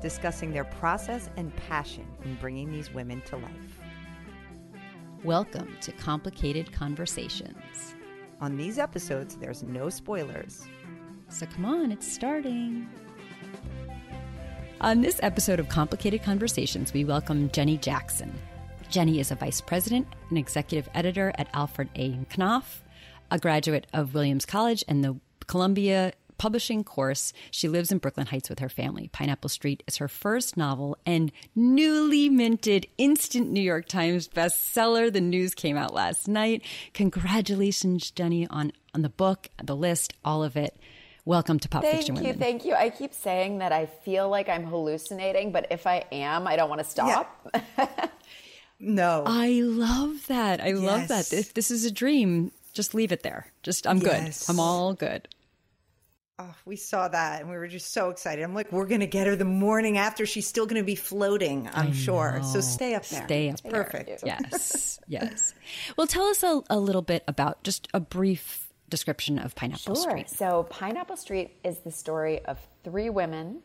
discussing 0.00 0.52
their 0.52 0.64
process 0.64 1.28
and 1.36 1.54
passion 1.56 2.06
in 2.24 2.34
bringing 2.36 2.72
these 2.72 2.92
women 2.92 3.20
to 3.22 3.36
life. 3.36 3.80
Welcome 5.22 5.76
to 5.82 5.92
Complicated 5.92 6.72
Conversations. 6.72 7.94
On 8.40 8.56
these 8.56 8.78
episodes, 8.78 9.36
there's 9.36 9.62
no 9.62 9.90
spoilers. 9.90 10.66
So 11.28 11.44
come 11.46 11.66
on, 11.66 11.92
it's 11.92 12.10
starting. 12.10 12.88
On 14.80 15.02
this 15.02 15.20
episode 15.22 15.60
of 15.60 15.68
Complicated 15.68 16.22
Conversations, 16.22 16.94
we 16.94 17.04
welcome 17.04 17.50
Jenny 17.50 17.76
Jackson. 17.76 18.32
Jenny 18.88 19.20
is 19.20 19.30
a 19.30 19.34
vice 19.34 19.60
president 19.60 20.08
and 20.30 20.38
executive 20.38 20.88
editor 20.94 21.32
at 21.36 21.48
Alfred 21.52 21.90
A. 21.96 22.18
Knopf, 22.30 22.82
a 23.30 23.38
graduate 23.38 23.86
of 23.92 24.14
Williams 24.14 24.46
College 24.46 24.82
and 24.88 25.04
the 25.04 25.16
Columbia 25.46 26.12
publishing 26.40 26.82
course. 26.82 27.34
She 27.50 27.68
lives 27.68 27.92
in 27.92 27.98
Brooklyn 27.98 28.26
Heights 28.28 28.48
with 28.48 28.60
her 28.60 28.70
family. 28.70 29.10
Pineapple 29.12 29.50
Street 29.50 29.82
is 29.86 29.98
her 29.98 30.08
first 30.08 30.56
novel 30.56 30.96
and 31.04 31.30
newly 31.54 32.30
minted 32.30 32.86
instant 32.96 33.50
New 33.50 33.60
York 33.60 33.86
Times 33.86 34.26
bestseller. 34.26 35.12
The 35.12 35.20
news 35.20 35.54
came 35.54 35.76
out 35.76 35.92
last 35.92 36.28
night. 36.28 36.62
Congratulations, 36.94 38.10
Jenny, 38.10 38.46
on, 38.48 38.72
on 38.94 39.02
the 39.02 39.10
book, 39.10 39.48
the 39.62 39.76
list, 39.76 40.14
all 40.24 40.42
of 40.42 40.56
it. 40.56 40.74
Welcome 41.26 41.58
to 41.58 41.68
Pop 41.68 41.82
Fiction 41.84 42.14
With. 42.14 42.22
thank 42.24 42.24
Fiction 42.24 42.24
you, 42.24 42.32
Women. 42.32 42.40
Thank 42.40 42.64
you. 42.64 42.74
I 42.74 42.88
keep 42.88 43.12
saying 43.12 43.58
that 43.58 43.72
I 43.72 43.84
feel 43.84 44.30
like 44.30 44.48
I'm 44.48 44.64
hallucinating, 44.64 45.52
but 45.52 45.66
if 45.70 45.86
I 45.86 46.04
am, 46.10 46.46
I 46.46 46.56
don't 46.56 46.70
want 46.70 46.78
to 46.78 46.88
stop. 46.88 47.50
Yeah. 47.76 48.06
no. 48.80 49.24
I 49.26 49.60
love 49.62 50.26
that. 50.28 50.62
I 50.62 50.70
love 50.72 51.08
that. 51.08 51.34
If 51.34 51.52
this 51.52 51.70
is 51.70 51.84
a 51.84 51.90
dream, 51.90 52.50
just 52.72 52.94
leave 52.94 53.12
it 53.12 53.22
there. 53.22 53.52
Just, 53.62 53.86
I'm 53.86 53.98
Yes. 53.98 54.46
good. 54.46 54.52
I'm 54.54 54.58
all 54.58 54.94
good. 54.94 55.28
Oh, 56.40 56.54
we 56.64 56.76
saw 56.76 57.06
that 57.08 57.42
and 57.42 57.50
we 57.50 57.56
were 57.56 57.68
just 57.68 57.92
so 57.92 58.08
excited. 58.08 58.42
I'm 58.42 58.54
like, 58.54 58.72
we're 58.72 58.86
going 58.86 59.00
to 59.00 59.06
get 59.06 59.26
her 59.26 59.36
the 59.36 59.44
morning 59.44 59.98
after. 59.98 60.24
She's 60.24 60.46
still 60.46 60.64
going 60.64 60.80
to 60.80 60.86
be 60.86 60.94
floating, 60.94 61.68
I'm 61.74 61.92
sure. 61.92 62.40
So 62.42 62.62
stay 62.62 62.94
up 62.94 63.04
there. 63.06 63.24
Stay 63.24 63.50
up 63.50 63.60
there. 63.60 63.72
Perfect. 63.72 64.22
Yes, 64.24 64.98
yes. 65.08 65.54
Well, 65.98 66.06
tell 66.06 66.24
us 66.24 66.42
a, 66.42 66.62
a 66.70 66.78
little 66.78 67.02
bit 67.02 67.24
about 67.28 67.62
just 67.62 67.88
a 67.92 68.00
brief 68.00 68.68
description 68.88 69.38
of 69.38 69.54
Pineapple 69.54 69.94
Sure. 69.96 70.10
Street. 70.10 70.30
So, 70.30 70.66
Pineapple 70.70 71.16
Street 71.16 71.56
is 71.62 71.78
the 71.78 71.90
story 71.90 72.44
of 72.46 72.58
three 72.84 73.10
women 73.10 73.60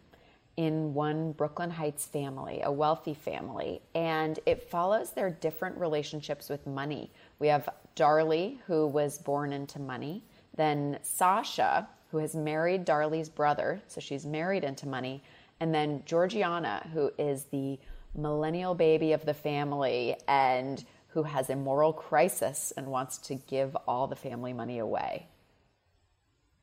in 0.58 0.94
one 0.94 1.32
Brooklyn 1.34 1.70
Heights 1.70 2.06
family, 2.06 2.62
a 2.62 2.72
wealthy 2.72 3.14
family, 3.14 3.82
and 3.94 4.40
it 4.46 4.70
follows 4.70 5.12
their 5.12 5.30
different 5.30 5.78
relationships 5.78 6.50
with 6.50 6.66
money. 6.68 7.12
We 7.40 7.48
have 7.48 7.68
Darlie, 7.96 8.60
who 8.68 8.88
was 8.88 9.18
born 9.18 9.52
into 9.52 9.80
money, 9.80 10.24
then 10.56 11.00
Sasha, 11.02 11.88
who 12.12 12.18
has 12.18 12.36
married 12.36 12.86
Darlie's 12.86 13.30
brother, 13.30 13.82
so 13.88 14.02
she's 14.02 14.26
married 14.26 14.64
into 14.64 14.88
money, 14.88 15.24
and 15.60 15.74
then 15.74 16.04
Georgiana, 16.06 16.88
who 16.94 17.12
is 17.18 17.46
the 17.46 17.80
millennial 18.14 18.76
baby 18.76 19.12
of 19.14 19.26
the 19.26 19.34
family 19.34 20.16
and 20.28 20.84
who 21.08 21.24
has 21.24 21.50
a 21.50 21.56
moral 21.56 21.94
crisis 21.94 22.74
and 22.76 22.88
wants 22.88 23.18
to 23.18 23.36
give 23.36 23.76
all 23.88 24.08
the 24.08 24.16
family 24.16 24.54
money 24.54 24.80
away. 24.80 25.28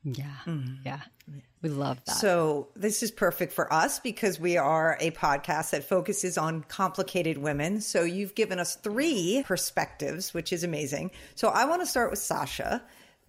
Yeah, 0.03 0.25
mm-hmm. 0.45 0.75
yeah. 0.85 0.99
We 1.61 1.69
love 1.69 2.03
that. 2.05 2.17
So 2.17 2.67
this 2.75 3.03
is 3.03 3.11
perfect 3.11 3.53
for 3.53 3.71
us 3.71 3.99
because 3.99 4.37
we 4.39 4.57
are 4.57 4.97
a 4.99 5.11
podcast 5.11 5.71
that 5.71 5.85
focuses 5.85 6.37
on 6.37 6.63
complicated 6.63 7.37
women. 7.37 7.79
So 7.79 8.03
you've 8.03 8.35
given 8.35 8.59
us 8.59 8.75
three 8.75 9.43
perspectives, 9.45 10.33
which 10.33 10.51
is 10.51 10.65
amazing. 10.65 11.11
So 11.35 11.47
I 11.47 11.65
want 11.65 11.81
to 11.81 11.85
start 11.85 12.09
with 12.09 12.19
Sasha, 12.19 12.83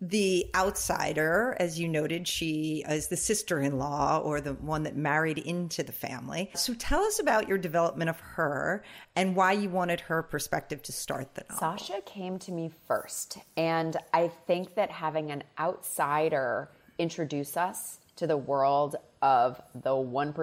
the 0.08 0.50
outsider. 0.54 1.56
As 1.58 1.78
you 1.78 1.88
noted, 1.88 2.28
she 2.28 2.84
is 2.88 3.08
the 3.08 3.16
sister-in-law 3.16 4.18
or 4.18 4.40
the 4.40 4.54
one 4.54 4.82
that 4.82 4.96
married 4.96 5.38
into 5.38 5.82
the 5.82 5.92
family. 5.92 6.50
So 6.54 6.74
tell 6.74 7.02
us 7.02 7.18
about 7.18 7.48
your 7.48 7.58
development 7.58 8.10
of 8.10 8.20
her 8.20 8.82
and 9.16 9.34
why 9.34 9.52
you 9.52 9.70
wanted 9.70 10.00
her 10.00 10.22
perspective 10.22 10.82
to 10.82 10.92
start 10.92 11.34
the 11.34 11.44
novel. 11.48 11.78
Sasha 11.78 12.00
came 12.02 12.38
to 12.40 12.52
me 12.52 12.70
first, 12.86 13.38
and 13.56 13.96
I 14.12 14.28
think 14.46 14.74
that 14.74 14.90
having 14.90 15.30
an 15.30 15.42
outsider 15.58 16.70
introduce 16.98 17.56
us 17.56 18.00
to 18.16 18.26
the 18.26 18.36
world 18.36 18.96
of 19.22 19.60
the 19.74 19.90
1%, 19.90 20.34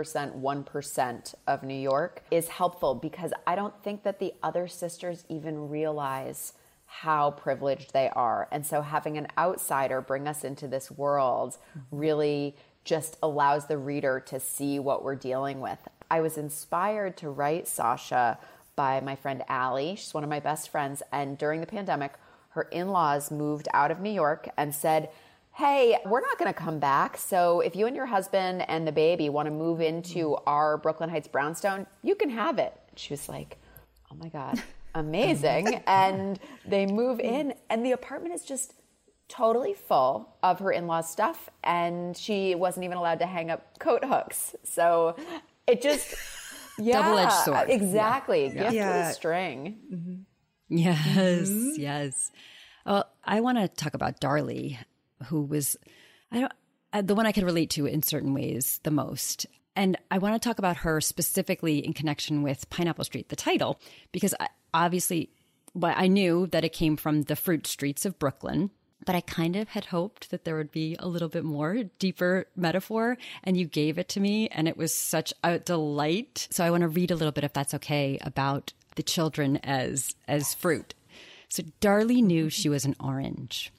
1% 0.42 1.36
of 1.48 1.64
New 1.64 1.74
York 1.74 2.24
is 2.32 2.48
helpful 2.50 2.96
because 2.96 3.32
I 3.46 3.56
don't 3.56 3.84
think 3.84 4.04
that 4.04 4.20
the 4.20 4.34
other 4.42 4.68
sisters 4.68 5.24
even 5.30 5.70
realize 5.70 6.54
how 6.94 7.32
privileged 7.32 7.94
they 7.94 8.10
are. 8.10 8.50
And 8.52 8.66
so 8.66 8.82
having 8.82 9.18
an 9.18 9.28
outsider 9.38 10.02
bring 10.02 10.28
us 10.28 10.44
into 10.44 10.68
this 10.68 10.92
world 10.92 11.58
mm-hmm. 11.78 11.96
really 11.96 12.56
just 12.84 13.18
allows 13.24 13.68
the 13.68 13.78
reader 13.78 14.20
to 14.20 14.42
see 14.42 14.78
what 14.78 15.02
we're 15.02 15.16
dealing 15.16 15.62
with. 15.62 15.80
I 16.12 16.20
was 16.20 16.38
inspired 16.38 17.16
to 17.18 17.30
write 17.30 17.70
Sasha 17.70 18.38
by 18.76 19.00
my 19.00 19.16
friend 19.16 19.42
Allie. 19.48 19.96
She's 19.96 20.14
one 20.14 20.26
of 20.26 20.30
my 20.30 20.42
best 20.42 20.68
friends. 20.68 21.02
And 21.14 21.38
during 21.38 21.62
the 21.62 21.66
pandemic, 21.66 22.16
her 22.50 22.64
in 22.64 22.90
laws 22.90 23.32
moved 23.32 23.70
out 23.74 23.92
of 23.92 24.02
New 24.02 24.12
York 24.12 24.50
and 24.58 24.76
said, 24.76 25.10
Hey, 25.54 25.98
we're 26.06 26.22
not 26.22 26.38
going 26.38 26.54
to 26.54 26.60
come 26.60 26.80
back. 26.80 27.18
So 27.18 27.62
if 27.62 27.74
you 27.74 27.88
and 27.88 27.96
your 27.96 28.06
husband 28.06 28.70
and 28.70 28.86
the 28.86 28.92
baby 28.92 29.30
want 29.30 29.46
to 29.48 29.52
move 29.52 29.80
into 29.80 30.32
mm-hmm. 30.32 30.44
our 30.46 30.78
Brooklyn 30.78 31.10
Heights 31.10 31.30
brownstone, 31.30 31.88
you 32.04 32.16
can 32.16 32.30
have 32.30 32.60
it. 32.60 32.74
She 32.98 33.14
was 33.14 33.30
like, 33.30 33.58
Oh 34.12 34.16
my 34.16 34.28
God, 34.28 34.62
amazing. 34.96 35.82
and 35.88 36.40
they 36.66 36.86
move 36.86 37.20
in, 37.20 37.54
and 37.70 37.86
the 37.86 37.92
apartment 37.92 38.34
is 38.36 38.44
just 38.44 38.74
totally 39.28 39.74
full 39.74 40.36
of 40.44 40.60
her 40.60 40.72
in 40.72 40.88
law's 40.88 41.10
stuff. 41.10 41.50
And 41.64 42.16
she 42.18 42.56
wasn't 42.56 42.84
even 42.86 42.98
allowed 42.98 43.20
to 43.20 43.26
hang 43.26 43.50
up 43.50 43.80
coat 43.80 44.04
hooks. 44.04 44.56
So 44.64 45.16
it 45.68 45.82
just. 45.82 46.14
Yeah, 46.80 47.02
Double-edged 47.04 47.32
sword. 47.34 47.70
Exactly. 47.70 48.50
Gift 48.50 48.56
with 48.66 48.74
Yeah. 48.74 49.10
a 49.10 49.14
string. 49.14 50.26
Yes, 50.70 51.52
yes. 51.78 52.32
Well, 52.86 53.08
I 53.24 53.42
want 53.42 53.58
to 53.60 53.68
talk 53.68 53.94
about 53.94 54.20
Darlie, 54.22 54.78
who 55.26 55.42
was, 55.44 55.76
I 56.32 56.40
don't, 56.40 56.54
uh, 56.94 57.02
the 57.02 57.14
one 57.14 57.26
I 57.28 57.34
could 57.34 57.44
relate 57.44 57.72
to 57.72 57.86
in 57.86 58.02
certain 58.02 58.34
ways 58.34 58.80
the 58.84 58.90
most. 58.90 59.46
And 59.76 59.98
I 60.10 60.18
want 60.18 60.42
to 60.42 60.48
talk 60.50 60.60
about 60.60 60.78
her 60.78 61.02
specifically 61.02 61.86
in 61.86 61.94
connection 61.94 62.42
with 62.42 62.68
Pineapple 62.70 63.04
Street, 63.04 63.30
the 63.30 63.36
title, 63.36 63.80
because 64.12 64.34
I, 64.40 64.48
obviously, 64.74 65.30
well, 65.74 65.94
I 65.96 66.08
knew 66.08 66.48
that 66.48 66.66
it 66.66 66.74
came 66.74 66.98
from 66.98 67.24
the 67.24 67.36
fruit 67.36 67.68
streets 67.68 68.06
of 68.06 68.20
Brooklyn, 68.20 68.72
but 69.06 69.16
I 69.16 69.22
kind 69.22 69.56
of 69.56 69.70
had 69.70 69.86
hoped 69.86 70.30
that 70.30 70.46
there 70.46 70.56
would 70.58 70.72
be 70.72 70.96
a 71.00 71.08
little 71.08 71.30
bit 71.30 71.44
more 71.44 71.84
deeper 71.98 72.48
metaphor, 72.56 73.18
and 73.44 73.58
you 73.58 73.66
gave 73.66 73.98
it 73.98 74.10
to 74.10 74.20
me, 74.20 74.48
and 74.50 74.68
it 74.68 74.78
was 74.78 74.94
such 74.94 75.34
a 75.44 75.60
delight. 75.60 76.48
So 76.52 76.64
I 76.64 76.72
want 76.72 76.82
to 76.82 76.88
read 76.88 77.12
a 77.12 77.16
little 77.16 77.32
bit, 77.32 77.44
if 77.44 77.54
that's 77.54 77.74
okay, 77.76 78.20
about 78.22 78.74
the 78.96 79.04
children 79.04 79.58
as 79.64 80.16
as 80.28 80.54
fruit. 80.54 80.94
So 81.50 81.64
Darlie 81.82 82.24
knew 82.24 82.50
she 82.50 82.70
was 82.70 82.86
an 82.86 82.96
orange. 83.00 83.72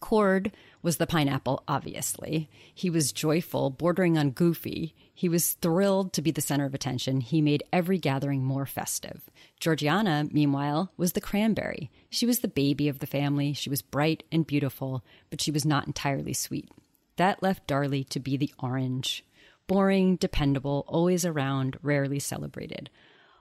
Cord 0.00 0.52
was 0.82 0.96
the 0.96 1.06
pineapple, 1.06 1.62
obviously. 1.68 2.50
He 2.74 2.90
was 2.90 3.12
joyful, 3.12 3.70
bordering 3.70 4.18
on 4.18 4.30
goofy. 4.30 4.94
He 5.14 5.28
was 5.28 5.52
thrilled 5.52 6.12
to 6.14 6.22
be 6.22 6.30
the 6.30 6.40
center 6.40 6.64
of 6.64 6.74
attention. 6.74 7.20
He 7.20 7.40
made 7.40 7.62
every 7.72 7.98
gathering 7.98 8.42
more 8.42 8.66
festive. 8.66 9.22
Georgiana, 9.60 10.26
meanwhile, 10.30 10.90
was 10.96 11.12
the 11.12 11.20
cranberry. 11.20 11.90
She 12.10 12.26
was 12.26 12.40
the 12.40 12.48
baby 12.48 12.88
of 12.88 12.98
the 12.98 13.06
family. 13.06 13.52
She 13.52 13.70
was 13.70 13.82
bright 13.82 14.22
and 14.32 14.46
beautiful, 14.46 15.04
but 15.30 15.40
she 15.40 15.50
was 15.50 15.64
not 15.64 15.86
entirely 15.86 16.32
sweet. 16.32 16.70
That 17.16 17.42
left 17.42 17.66
Darlie 17.66 18.08
to 18.08 18.20
be 18.20 18.36
the 18.36 18.52
orange. 18.58 19.24
Boring, 19.66 20.16
dependable, 20.16 20.84
always 20.88 21.24
around, 21.24 21.78
rarely 21.82 22.18
celebrated. 22.18 22.90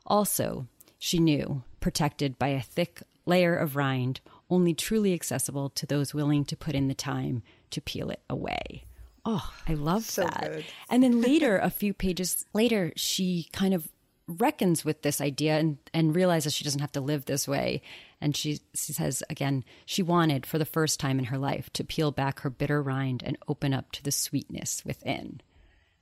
Also, 0.05 0.67
she 0.99 1.19
knew, 1.19 1.63
protected 1.79 2.37
by 2.37 2.49
a 2.49 2.61
thick 2.61 3.01
layer 3.25 3.55
of 3.55 3.75
rind, 3.75 4.19
only 4.49 4.73
truly 4.73 5.13
accessible 5.13 5.69
to 5.69 5.85
those 5.85 6.13
willing 6.13 6.43
to 6.45 6.57
put 6.57 6.75
in 6.75 6.89
the 6.89 6.93
time 6.93 7.41
to 7.71 7.81
peel 7.81 8.09
it 8.09 8.21
away. 8.29 8.85
Oh, 9.25 9.53
I 9.67 9.73
love 9.75 10.03
So 10.03 10.23
that. 10.23 10.51
good. 10.51 10.65
And 10.89 11.03
then 11.03 11.21
later, 11.29 11.57
a 11.57 11.69
few 11.69 11.93
pages 11.93 12.45
later, 12.53 12.91
she 12.95 13.47
kind 13.51 13.73
of 13.73 13.87
reckons 14.27 14.85
with 14.85 15.01
this 15.01 15.19
idea 15.19 15.57
and, 15.57 15.77
and 15.93 16.15
realizes 16.15 16.53
she 16.53 16.63
doesn't 16.63 16.79
have 16.79 16.91
to 16.93 17.01
live 17.01 17.25
this 17.25 17.47
way. 17.47 17.81
And 18.19 18.35
she, 18.35 18.59
she 18.73 18.93
says 18.93 19.23
again, 19.29 19.63
she 19.85 20.01
wanted 20.03 20.45
for 20.45 20.57
the 20.57 20.65
first 20.65 20.99
time 20.99 21.19
in 21.19 21.25
her 21.25 21.37
life 21.37 21.69
to 21.73 21.83
peel 21.83 22.11
back 22.11 22.41
her 22.41 22.49
bitter 22.49 22.81
rind 22.81 23.23
and 23.25 23.37
open 23.47 23.73
up 23.73 23.91
to 23.93 24.03
the 24.03 24.11
sweetness 24.11 24.83
within. 24.85 25.41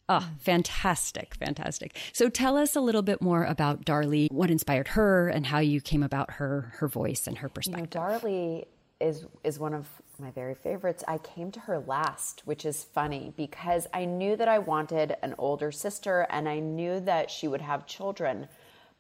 Oh, 0.08 0.28
mm. 0.28 0.40
fantastic, 0.42 1.36
fantastic. 1.36 1.96
So 2.14 2.30
tell 2.30 2.58
us 2.58 2.76
a 2.76 2.82
little 2.82 3.04
bit 3.04 3.22
more 3.22 3.44
about 3.44 3.86
Darlie, 3.86 4.32
what 4.32 4.50
inspired 4.50 4.90
her 4.90 5.30
and 5.30 5.46
how 5.46 5.60
you 5.60 5.82
came 5.82 6.02
about 6.04 6.32
her 6.32 6.74
her 6.78 6.88
voice 6.88 7.28
and 7.28 7.38
her 7.38 7.50
perspective. 7.50 7.94
You 7.94 8.00
know, 8.02 8.08
Darlie 8.08 8.66
is 9.00 9.26
is 9.44 9.60
one 9.60 9.74
of 9.74 9.88
my 10.20 10.32
very 10.32 10.56
favorites. 10.56 11.04
I 11.08 11.18
came 11.20 11.52
to 11.52 11.60
her 11.62 11.80
last, 11.80 12.42
which 12.46 12.66
is 12.66 12.84
funny 12.84 13.34
because 13.38 13.88
I 13.94 14.06
knew 14.06 14.36
that 14.36 14.48
I 14.48 14.60
wanted 14.60 15.16
an 15.22 15.36
older 15.38 15.72
sister 15.72 16.28
and 16.30 16.48
I 16.48 16.60
knew 16.60 17.00
that 17.02 17.32
she 17.32 17.48
would 17.48 17.62
have 17.62 17.86
children. 17.86 18.48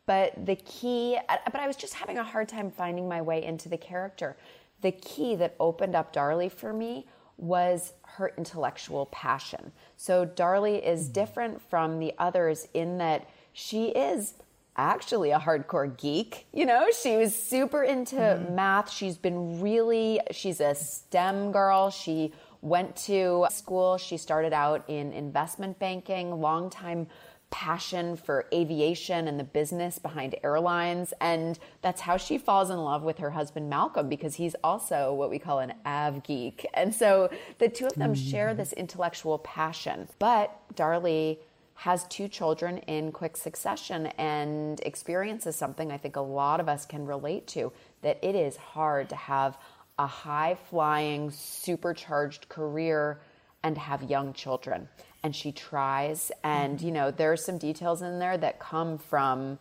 But 0.06 0.46
the 0.46 0.56
key 0.56 1.18
but 1.28 1.56
I 1.56 1.68
was 1.68 1.75
just 1.75 1.94
having 1.94 2.18
a 2.18 2.24
hard 2.24 2.50
time 2.50 2.72
finding 2.72 3.07
my 3.07 3.22
way 3.22 3.44
into 3.44 3.69
the 3.69 3.78
character. 3.78 4.38
The 4.81 4.92
key 4.92 5.36
that 5.36 5.56
opened 5.60 5.96
up 5.96 6.13
Darlie 6.13 6.52
for 6.52 6.74
me 6.74 7.06
was 7.38 7.94
her 8.04 8.34
intellectual 8.38 9.06
passion. 9.07 9.72
So 9.98 10.25
Darlie 10.25 10.81
is 10.84 11.04
mm-hmm. 11.04 11.13
different 11.13 11.62
from 11.62 12.00
the 12.00 12.13
others 12.18 12.68
in 12.74 12.98
that 12.98 13.30
she 13.54 13.90
is 13.90 14.36
actually 14.80 15.31
a 15.31 15.40
hardcore 15.40 15.96
geek. 15.98 16.48
You 16.54 16.66
know, 16.66 16.88
she 16.92 17.18
was 17.18 17.36
super 17.36 17.84
into 17.84 18.16
mm-hmm. 18.16 18.56
math. 18.56 18.92
She's 18.92 19.18
been 19.18 19.62
really, 19.62 20.20
she's 20.31 20.60
a 20.60 20.74
STEM 20.76 21.52
girl. 21.52 21.90
She 21.90 22.34
went 22.62 22.96
to 22.96 23.48
school. 23.50 23.98
She 23.98 24.18
started 24.18 24.54
out 24.54 24.84
in 24.88 25.12
investment 25.14 25.80
banking, 25.80 26.40
long 26.42 26.70
time 26.70 27.08
passion 27.52 28.16
for 28.16 28.46
aviation 28.54 29.28
and 29.28 29.40
the 29.40 29.44
business 29.44 29.98
behind 29.98 30.36
airlines. 30.44 31.14
And 31.20 31.58
that's 31.81 32.02
how 32.02 32.18
she 32.18 32.38
falls 32.38 32.70
in 32.70 32.78
love 32.78 33.04
with 33.04 33.18
her 33.18 33.31
husband, 33.31 33.70
Malcolm, 33.70 34.08
because 34.08 34.36
he's 34.36 34.56
also 34.64 35.14
what 35.14 35.30
we 35.30 35.40
call 35.40 35.60
an 35.60 35.74
av 35.86 36.24
geek. 36.24 36.66
And 36.74 36.94
so 36.94 37.30
the 37.58 37.70
two 37.70 37.88
of 37.88 37.96
them 37.96 38.14
mm-hmm. 38.14 38.30
share 38.30 38.54
this 38.54 38.74
intellectual 38.74 39.40
passion. 39.40 40.08
But 40.20 40.56
Darlie 40.76 41.40
has 41.80 42.04
two 42.06 42.28
children 42.28 42.80
in 42.80 43.10
quick 43.10 43.38
succession 43.38 44.08
and 44.18 44.81
experiences 44.81 45.56
something 45.56 45.94
I 45.94 45.98
think 45.98 46.18
a 46.18 46.22
lot 46.22 46.60
of 46.60 46.68
us 46.68 46.86
can 46.86 47.06
relate 47.06 47.48
to 47.48 47.72
that 48.02 48.20
it 48.22 48.36
is 48.36 48.58
hard 48.58 49.08
to 49.10 49.16
have 49.16 49.58
a 49.98 50.06
high 50.06 50.58
flying, 50.70 51.31
supercharged 51.31 52.50
career 52.50 53.22
and 53.64 53.78
have 53.78 54.04
young 54.04 54.34
children. 54.34 54.90
And 55.24 55.34
she 55.34 55.54
tries 55.54 56.34
and 56.44 56.78
mm-hmm. 56.78 56.86
you 56.86 56.92
know 56.92 57.12
there 57.12 57.31
are 57.31 57.38
some 57.38 57.58
details 57.58 58.02
in 58.02 58.20
there 58.20 58.38
that 58.38 58.60
come 58.60 58.98
from 58.98 59.58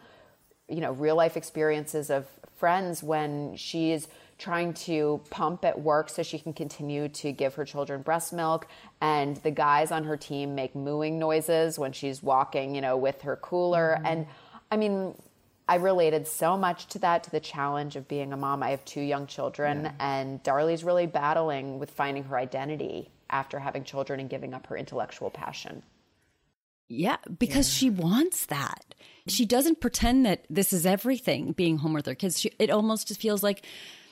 you 0.69 0.81
know 0.81 0.93
real 0.95 1.15
life 1.15 1.37
experiences 1.37 2.11
of 2.11 2.27
friends 2.57 3.01
when 3.01 3.55
she's 3.55 4.09
trying 4.39 4.73
to 4.73 5.21
pump 5.31 5.65
at 5.65 5.81
work 5.81 6.09
so 6.09 6.23
she 6.23 6.39
can 6.39 6.53
continue 6.53 7.09
to 7.09 7.33
give 7.33 7.55
her 7.55 7.65
children 7.65 8.03
breast 8.03 8.33
milk 8.33 8.69
and 9.01 9.37
the 9.39 9.51
guys 9.51 9.91
on 9.91 10.05
her 10.05 10.17
team 10.17 10.55
make 10.55 10.75
mooing 10.75 11.19
noises 11.19 11.79
when 11.79 11.93
she's 11.93 12.23
walking 12.23 12.75
you 12.75 12.81
know 12.81 12.97
with 12.97 13.23
her 13.23 13.37
cooler 13.37 13.95
mm-hmm. 13.97 14.07
and 14.07 14.27
i 14.71 14.77
mean 14.77 15.15
I 15.71 15.75
related 15.75 16.27
so 16.27 16.57
much 16.57 16.87
to 16.89 16.99
that, 17.01 17.25
to 17.25 17.31
the 17.31 17.41
challenge 17.41 17.95
of 17.95 18.09
being 18.09 18.33
a 18.33 18.39
mom. 18.39 18.63
I 18.63 18.71
have 18.71 18.83
two 18.87 19.03
young 19.03 19.27
children, 19.27 19.85
yeah. 19.85 19.93
and 20.01 20.43
Darlie's 20.43 20.83
really 20.83 21.07
battling 21.07 21.79
with 21.79 21.91
finding 21.91 22.25
her 22.25 22.39
identity 22.39 23.11
after 23.29 23.59
having 23.59 23.85
children 23.85 24.19
and 24.19 24.31
giving 24.31 24.55
up 24.55 24.67
her 24.69 24.79
intellectual 24.79 25.29
passion. 25.29 25.83
Yeah, 26.89 27.19
because 27.39 27.69
yeah. 27.69 27.79
she 27.79 27.91
wants 27.91 28.47
that. 28.47 28.95
She 29.27 29.45
doesn't 29.45 29.81
pretend 29.81 30.25
that 30.25 30.47
this 30.49 30.73
is 30.73 30.87
everything 30.87 31.53
being 31.53 31.77
home 31.79 31.93
with 31.93 32.07
her 32.07 32.15
kids. 32.15 32.41
She, 32.41 32.51
it 32.59 32.71
almost 32.71 33.09
just 33.09 33.21
feels 33.21 33.43
like 33.43 33.67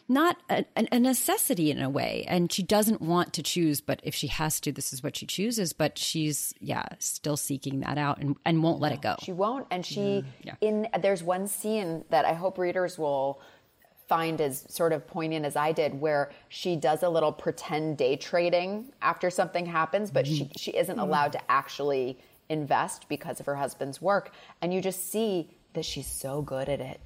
not 0.08 0.36
a, 0.48 0.64
a, 0.76 1.00
necessity 1.00 1.70
in 1.70 1.82
a 1.82 1.90
way. 1.90 2.24
And 2.28 2.52
she 2.52 2.62
doesn't 2.62 3.02
want 3.02 3.32
to 3.34 3.42
choose, 3.42 3.80
but 3.80 4.00
if 4.04 4.14
she 4.14 4.28
has 4.28 4.60
to, 4.60 4.72
this 4.72 4.92
is 4.92 5.02
what 5.02 5.16
she 5.16 5.26
chooses. 5.26 5.72
But 5.72 5.98
she's, 5.98 6.54
yeah, 6.60 6.86
still 6.98 7.36
seeking 7.36 7.80
that 7.80 7.98
out 7.98 8.18
and, 8.18 8.36
and 8.44 8.62
won't 8.62 8.80
let 8.80 8.92
it 8.92 9.02
go. 9.02 9.16
She 9.22 9.32
won't. 9.32 9.66
And 9.70 9.84
she, 9.84 10.00
mm-hmm. 10.00 10.28
yeah. 10.42 10.54
in, 10.60 10.88
there's 11.00 11.22
one 11.22 11.48
scene 11.48 12.04
that 12.10 12.24
I 12.24 12.34
hope 12.34 12.58
readers 12.58 12.98
will 12.98 13.40
find 14.08 14.40
as 14.40 14.64
sort 14.68 14.92
of 14.92 15.06
poignant 15.06 15.44
as 15.44 15.56
I 15.56 15.72
did, 15.72 16.00
where 16.00 16.30
she 16.48 16.76
does 16.76 17.02
a 17.02 17.08
little 17.08 17.32
pretend 17.32 17.98
day 17.98 18.16
trading 18.16 18.92
after 19.02 19.30
something 19.30 19.66
happens, 19.66 20.12
but 20.12 20.26
she, 20.26 20.44
mm-hmm. 20.44 20.52
she 20.56 20.70
isn't 20.70 20.94
mm-hmm. 20.94 21.04
allowed 21.04 21.32
to 21.32 21.50
actually 21.50 22.18
invest 22.48 23.08
because 23.08 23.40
of 23.40 23.46
her 23.46 23.56
husband's 23.56 24.00
work. 24.00 24.30
And 24.62 24.72
you 24.72 24.80
just 24.80 25.10
see 25.10 25.50
that 25.74 25.84
she's 25.84 26.06
so 26.06 26.42
good 26.42 26.68
at 26.68 26.80
it. 26.80 27.00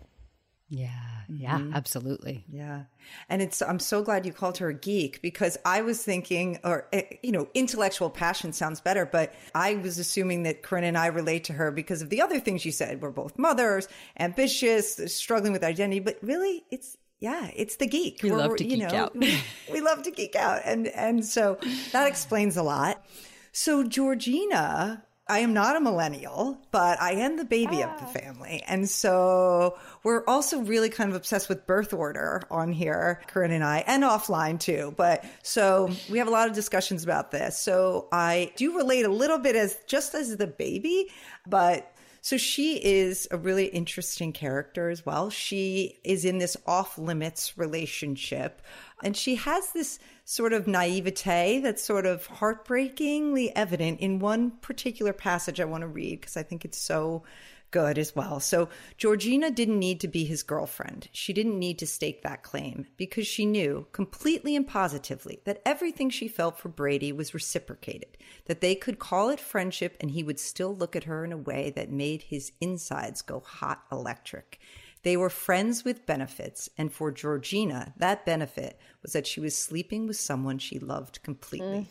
Yeah, 0.71 0.89
yeah, 1.29 1.59
mm-hmm. 1.59 1.75
absolutely. 1.75 2.45
Yeah. 2.49 2.85
And 3.29 3.43
it's 3.43 3.61
I'm 3.61 3.81
so 3.81 4.03
glad 4.03 4.25
you 4.25 4.33
called 4.33 4.59
her 4.59 4.69
a 4.69 4.75
geek 4.75 5.21
because 5.21 5.59
I 5.65 5.83
was 5.83 6.03
thinking 6.03 6.61
or 6.63 6.87
eh, 6.93 7.03
you 7.25 7.33
know, 7.33 7.49
intellectual 7.55 8.09
passion 8.09 8.53
sounds 8.53 8.81
better, 8.81 9.05
but 9.05 9.35
I 9.53 9.75
was 9.75 9.99
assuming 9.99 10.45
that 10.45 10.63
Corinne 10.63 10.85
and 10.85 10.97
I 10.97 11.07
relate 11.07 11.43
to 11.45 11.53
her 11.55 11.73
because 11.73 12.03
of 12.03 12.11
the 12.11 12.23
other 12.23 12.39
things 12.39 12.65
you 12.65 12.71
said. 12.71 13.03
We're 13.03 13.11
both 13.11 13.37
mothers, 13.37 13.89
ambitious, 14.21 15.01
struggling 15.13 15.53
with 15.53 15.65
identity, 15.65 15.99
but 15.99 16.19
really 16.23 16.63
it's 16.71 16.97
yeah, 17.19 17.51
it's 17.55 17.77
the 17.77 17.89
geek. 17.89 18.21
We 18.23 18.31
love 18.31 18.57
to 18.57 18.65
you 18.65 18.77
geek 18.77 18.93
know, 18.93 18.97
out. 18.97 19.17
we 19.17 19.81
love 19.81 20.05
to 20.05 20.13
geek 20.13 20.37
out. 20.37 20.63
And 20.65 20.87
and 20.87 21.25
so 21.25 21.59
that 21.91 22.07
explains 22.07 22.57
a 22.57 22.63
lot. 22.63 23.05
So 23.51 23.83
Georgina 23.83 25.03
I 25.31 25.39
am 25.39 25.53
not 25.53 25.77
a 25.77 25.81
millennial, 25.81 26.59
but 26.73 27.01
I 27.01 27.13
am 27.13 27.37
the 27.37 27.45
baby 27.45 27.85
ah. 27.85 27.93
of 27.93 28.01
the 28.01 28.07
ah. 28.07 28.21
family. 28.21 28.65
And 28.67 28.91
so 28.91 29.79
we're 30.03 30.25
also 30.27 30.59
really 30.59 30.89
kind 30.89 31.09
of 31.09 31.15
obsessed 31.15 31.49
with 31.49 31.69
birth 31.69 31.95
order 31.95 32.43
on 32.51 32.73
here, 32.73 33.23
Corinne 33.29 33.53
and 33.53 33.63
I, 33.63 33.85
and 33.87 34.03
offline 34.03 34.59
too. 34.59 34.93
But 34.97 35.25
so 35.45 35.89
we 36.11 36.19
have 36.19 36.27
a 36.27 36.33
lot 36.33 36.49
of 36.49 36.55
discussions 36.55 37.05
about 37.05 37.31
this. 37.31 37.57
So 37.57 38.09
I 38.11 38.53
do 38.57 38.77
relate 38.77 39.05
a 39.05 39.09
little 39.09 39.39
bit 39.39 39.55
as 39.55 39.79
just 39.87 40.15
as 40.17 40.37
the 40.37 40.49
baby, 40.49 41.09
but 41.47 41.95
so 42.21 42.37
she 42.37 42.77
is 42.77 43.27
a 43.31 43.37
really 43.39 43.67
interesting 43.67 44.33
character 44.33 44.91
as 44.91 45.07
well. 45.07 45.31
She 45.31 45.99
is 46.05 46.25
in 46.25 46.39
this 46.39 46.57
off 46.67 46.99
limits 46.99 47.57
relationship 47.57 48.61
and 49.03 49.17
she 49.17 49.37
has 49.37 49.73
this 49.73 49.99
sort 50.25 50.53
of 50.53 50.67
naivete 50.67 51.61
that's 51.61 51.83
sort 51.83 52.07
of 52.07 52.27
heartbreakingly 52.27 53.55
evident 53.57 54.01
in 54.01 54.19
one 54.19 54.51
particular 54.51 55.13
passage 55.13 55.61
I 55.61 55.65
want 55.65 55.83
to 55.83 55.89
read 55.89 56.21
because 56.21 56.37
I 56.37 56.43
think 56.43 56.65
it's 56.65 56.79
so 56.79 57.23
good 57.71 57.99
as 57.99 58.15
well. 58.15 58.41
So 58.41 58.69
Georgina 58.97 59.51
didn't 59.51 59.79
need 59.79 60.01
to 60.01 60.09
be 60.09 60.25
his 60.25 60.43
girlfriend. 60.43 61.09
She 61.13 61.33
didn't 61.33 61.59
need 61.59 61.79
to 61.79 61.87
stake 61.87 62.23
that 62.23 62.43
claim 62.43 62.87
because 62.97 63.27
she 63.27 63.47
knew 63.47 63.87
completely 63.93 64.57
and 64.57 64.67
positively 64.67 65.41
that 65.45 65.63
everything 65.65 66.11
she 66.11 66.29
felt 66.29 66.59
for 66.59 66.69
Brady 66.69 67.13
was 67.13 67.35
reciprocated, 67.35 68.17
that 68.47 68.61
they 68.61 68.75
could 68.75 68.99
call 68.99 69.29
it 69.31 69.41
friendship 69.41 69.97
and 70.01 70.11
he 70.11 70.23
would 70.23 70.41
still 70.41 70.75
look 70.75 70.97
at 70.97 71.05
her 71.05 71.25
in 71.25 71.33
a 71.33 71.37
way 71.37 71.71
that 71.77 71.91
made 71.91 72.23
his 72.23 72.53
insides 72.61 73.23
go 73.23 73.41
hot 73.41 73.83
electric. 73.91 74.61
They 75.03 75.17
were 75.17 75.31
friends 75.31 75.83
with 75.83 76.05
benefits, 76.05 76.69
and 76.77 76.93
for 76.93 77.11
Georgina, 77.11 77.95
that 77.97 78.27
benefit 78.27 78.79
was 79.01 79.15
that 79.15 79.27
she 79.27 79.41
was 79.41 79.57
sleeping 79.57 80.07
with 80.07 80.17
someone 80.17 80.59
she 80.59 80.79
loved 80.79 81.23
completely. 81.23 81.67
Mm. 81.79 81.87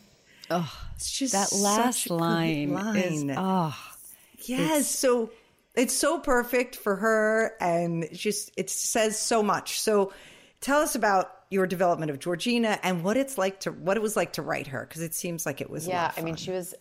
Oh, 0.51 0.87
it's 0.95 1.11
just 1.11 1.33
that 1.33 1.51
last 1.51 2.09
line, 2.09 2.73
line. 2.73 2.97
Is, 2.97 3.35
oh, 3.35 3.75
yes. 4.45 4.89
So 4.89 5.31
it's 5.79 5.93
so 5.93 6.19
perfect 6.19 6.75
for 6.75 6.95
her, 6.97 7.55
and 7.59 8.07
just 8.13 8.51
it 8.57 8.69
says 8.69 9.17
so 9.17 9.41
much. 9.41 9.79
So 9.79 10.13
tell 10.61 10.81
us 10.81 10.95
about 10.95 11.31
your 11.49 11.65
development 11.65 12.11
of 12.11 12.19
Georgina 12.19 12.79
and 12.83 13.03
what 13.03 13.17
it's 13.17 13.37
like 13.37 13.61
to 13.61 13.71
what 13.71 13.97
it 13.97 14.01
was 14.01 14.15
like 14.15 14.33
to 14.33 14.41
write 14.41 14.67
her 14.67 14.85
because 14.85 15.01
it 15.01 15.15
seems 15.15 15.45
like 15.45 15.61
it 15.61 15.69
was. 15.69 15.87
Yeah, 15.87 16.11
I 16.17 16.21
mean, 16.21 16.35
she 16.35 16.51
was 16.51 16.75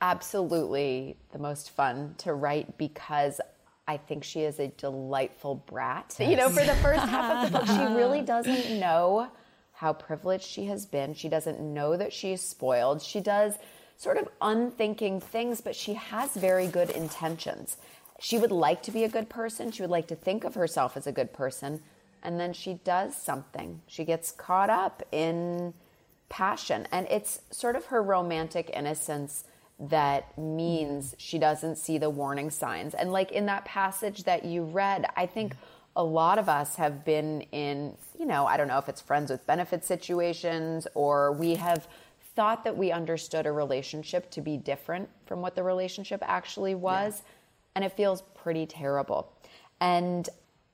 absolutely 0.00 1.16
the 1.32 1.38
most 1.38 1.70
fun 1.70 2.14
to 2.18 2.34
write 2.34 2.76
because 2.76 3.40
I 3.88 3.96
think 3.96 4.24
she 4.24 4.40
is 4.40 4.60
a 4.60 4.68
delightful 4.68 5.56
brat. 5.66 6.16
Yes. 6.18 6.28
You 6.30 6.36
know, 6.36 6.48
for 6.48 6.64
the 6.64 6.74
first 6.76 7.00
half 7.06 7.46
of 7.46 7.52
the 7.52 7.58
book, 7.58 7.66
she 7.66 7.94
really 7.94 8.22
doesn't 8.34 8.78
know 8.78 9.28
how 9.72 9.92
privileged 9.92 10.44
she 10.44 10.66
has 10.66 10.86
been. 10.86 11.14
She 11.14 11.28
doesn't 11.28 11.60
know 11.60 11.96
that 11.96 12.12
she's 12.12 12.40
spoiled. 12.40 13.02
She 13.02 13.20
does 13.20 13.54
sort 13.96 14.18
of 14.18 14.28
unthinking 14.40 15.20
things, 15.20 15.60
but 15.60 15.74
she 15.74 15.94
has 15.94 16.34
very 16.34 16.66
good 16.66 16.90
intentions. 16.90 17.76
She 18.24 18.38
would 18.38 18.52
like 18.52 18.82
to 18.84 18.90
be 18.90 19.04
a 19.04 19.08
good 19.10 19.28
person. 19.28 19.70
She 19.70 19.82
would 19.82 19.90
like 19.90 20.06
to 20.06 20.16
think 20.16 20.44
of 20.44 20.54
herself 20.54 20.96
as 20.96 21.06
a 21.06 21.12
good 21.12 21.34
person. 21.34 21.80
And 22.22 22.40
then 22.40 22.54
she 22.54 22.80
does 22.82 23.14
something. 23.14 23.82
She 23.86 24.02
gets 24.02 24.30
caught 24.32 24.70
up 24.70 25.02
in 25.12 25.74
passion. 26.30 26.88
And 26.90 27.06
it's 27.10 27.42
sort 27.50 27.76
of 27.76 27.84
her 27.86 28.02
romantic 28.02 28.70
innocence 28.72 29.44
that 29.78 30.38
means 30.38 31.14
she 31.18 31.38
doesn't 31.38 31.76
see 31.76 31.98
the 31.98 32.08
warning 32.08 32.48
signs. 32.48 32.94
And 32.94 33.12
like 33.12 33.30
in 33.30 33.44
that 33.44 33.66
passage 33.66 34.24
that 34.24 34.46
you 34.46 34.62
read, 34.64 35.04
I 35.18 35.26
think 35.26 35.54
a 35.94 36.02
lot 36.02 36.38
of 36.38 36.48
us 36.48 36.76
have 36.76 37.04
been 37.04 37.42
in, 37.52 37.94
you 38.18 38.24
know, 38.24 38.46
I 38.46 38.56
don't 38.56 38.68
know 38.68 38.78
if 38.78 38.88
it's 38.88 39.02
friends 39.02 39.30
with 39.30 39.46
benefit 39.46 39.84
situations 39.84 40.86
or 40.94 41.30
we 41.32 41.56
have 41.56 41.86
thought 42.34 42.64
that 42.64 42.74
we 42.74 42.90
understood 42.90 43.44
a 43.44 43.52
relationship 43.52 44.30
to 44.30 44.40
be 44.40 44.56
different 44.56 45.10
from 45.26 45.42
what 45.42 45.54
the 45.54 45.62
relationship 45.62 46.22
actually 46.24 46.74
was. 46.74 47.20
Yeah. 47.22 47.30
And 47.74 47.84
it 47.84 47.92
feels 47.92 48.22
pretty 48.34 48.66
terrible. 48.66 49.32
And 49.80 50.28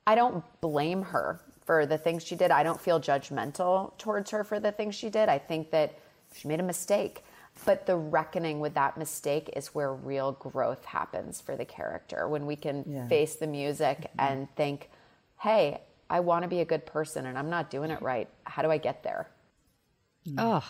I 0.05 0.15
don't 0.15 0.43
blame 0.61 1.01
her 1.03 1.41
for 1.65 1.85
the 1.85 1.97
things 1.97 2.23
she 2.23 2.35
did. 2.35 2.51
I 2.51 2.63
don't 2.63 2.79
feel 2.79 2.99
judgmental 2.99 3.97
towards 3.97 4.31
her 4.31 4.43
for 4.43 4.59
the 4.59 4.71
things 4.71 4.95
she 4.95 5.09
did. 5.09 5.29
I 5.29 5.37
think 5.37 5.71
that 5.71 5.97
she 6.35 6.47
made 6.47 6.59
a 6.59 6.63
mistake. 6.63 7.23
But 7.65 7.85
the 7.85 7.97
reckoning 7.97 8.59
with 8.59 8.73
that 8.75 8.97
mistake 8.97 9.49
is 9.55 9.75
where 9.75 9.93
real 9.93 10.31
growth 10.33 10.85
happens 10.85 11.41
for 11.41 11.55
the 11.55 11.65
character. 11.65 12.27
When 12.27 12.45
we 12.45 12.55
can 12.55 12.85
Yeah. 12.87 13.07
face 13.07 13.35
the 13.35 13.47
music 13.47 13.99
mm-hmm. 13.99 14.19
and 14.19 14.55
think, 14.55 14.89
hey, 15.39 15.81
I 16.09 16.21
want 16.21 16.43
to 16.43 16.47
be 16.47 16.59
a 16.61 16.65
good 16.65 16.85
person 16.85 17.25
and 17.25 17.37
I'm 17.37 17.49
not 17.49 17.69
doing 17.69 17.91
it 17.91 18.01
right. 18.01 18.29
How 18.45 18.61
do 18.61 18.71
I 18.71 18.77
get 18.77 19.03
there? 19.03 19.29
Oh, 20.37 20.63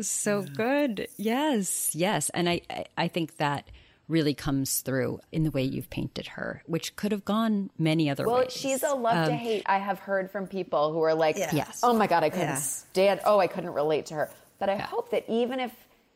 so 0.00 0.42
good. 0.42 1.08
Yes, 1.16 1.94
yes. 1.94 2.30
And 2.30 2.48
I, 2.48 2.60
I, 2.70 2.84
I 2.96 3.08
think 3.08 3.36
that 3.36 3.68
really 4.08 4.34
comes 4.34 4.80
through 4.80 5.20
in 5.32 5.42
the 5.42 5.50
way 5.50 5.62
you've 5.62 5.90
painted 5.90 6.28
her, 6.28 6.62
which 6.66 6.94
could 6.96 7.12
have 7.12 7.24
gone 7.24 7.70
many 7.78 8.08
other 8.08 8.26
Well, 8.26 8.36
ways. 8.36 8.44
Well, 8.46 8.50
she's 8.72 8.82
a 8.82 8.94
love 8.94 9.26
to 9.26 9.32
um, 9.32 9.38
hate. 9.38 9.62
I 9.66 9.78
have 9.78 9.98
heard 9.98 10.30
from 10.30 10.46
people 10.46 10.92
who 10.92 11.00
are 11.02 11.14
like, 11.14 11.36
Yeah. 11.36 11.50
Yes. 11.52 11.80
"Oh 11.82 11.92
my 11.92 12.06
god, 12.06 12.22
I 12.22 12.30
couldn't 12.30 12.48
Yeah. 12.48 12.54
stand. 12.56 13.20
Oh, 13.24 13.38
I 13.38 13.46
couldn't 13.46 13.72
relate 13.72 14.06
to 14.06 14.14
her." 14.14 14.30
But 14.58 14.68
I 14.68 14.76
hope 14.76 15.10
that 15.10 15.28
even 15.28 15.60
if 15.60 15.72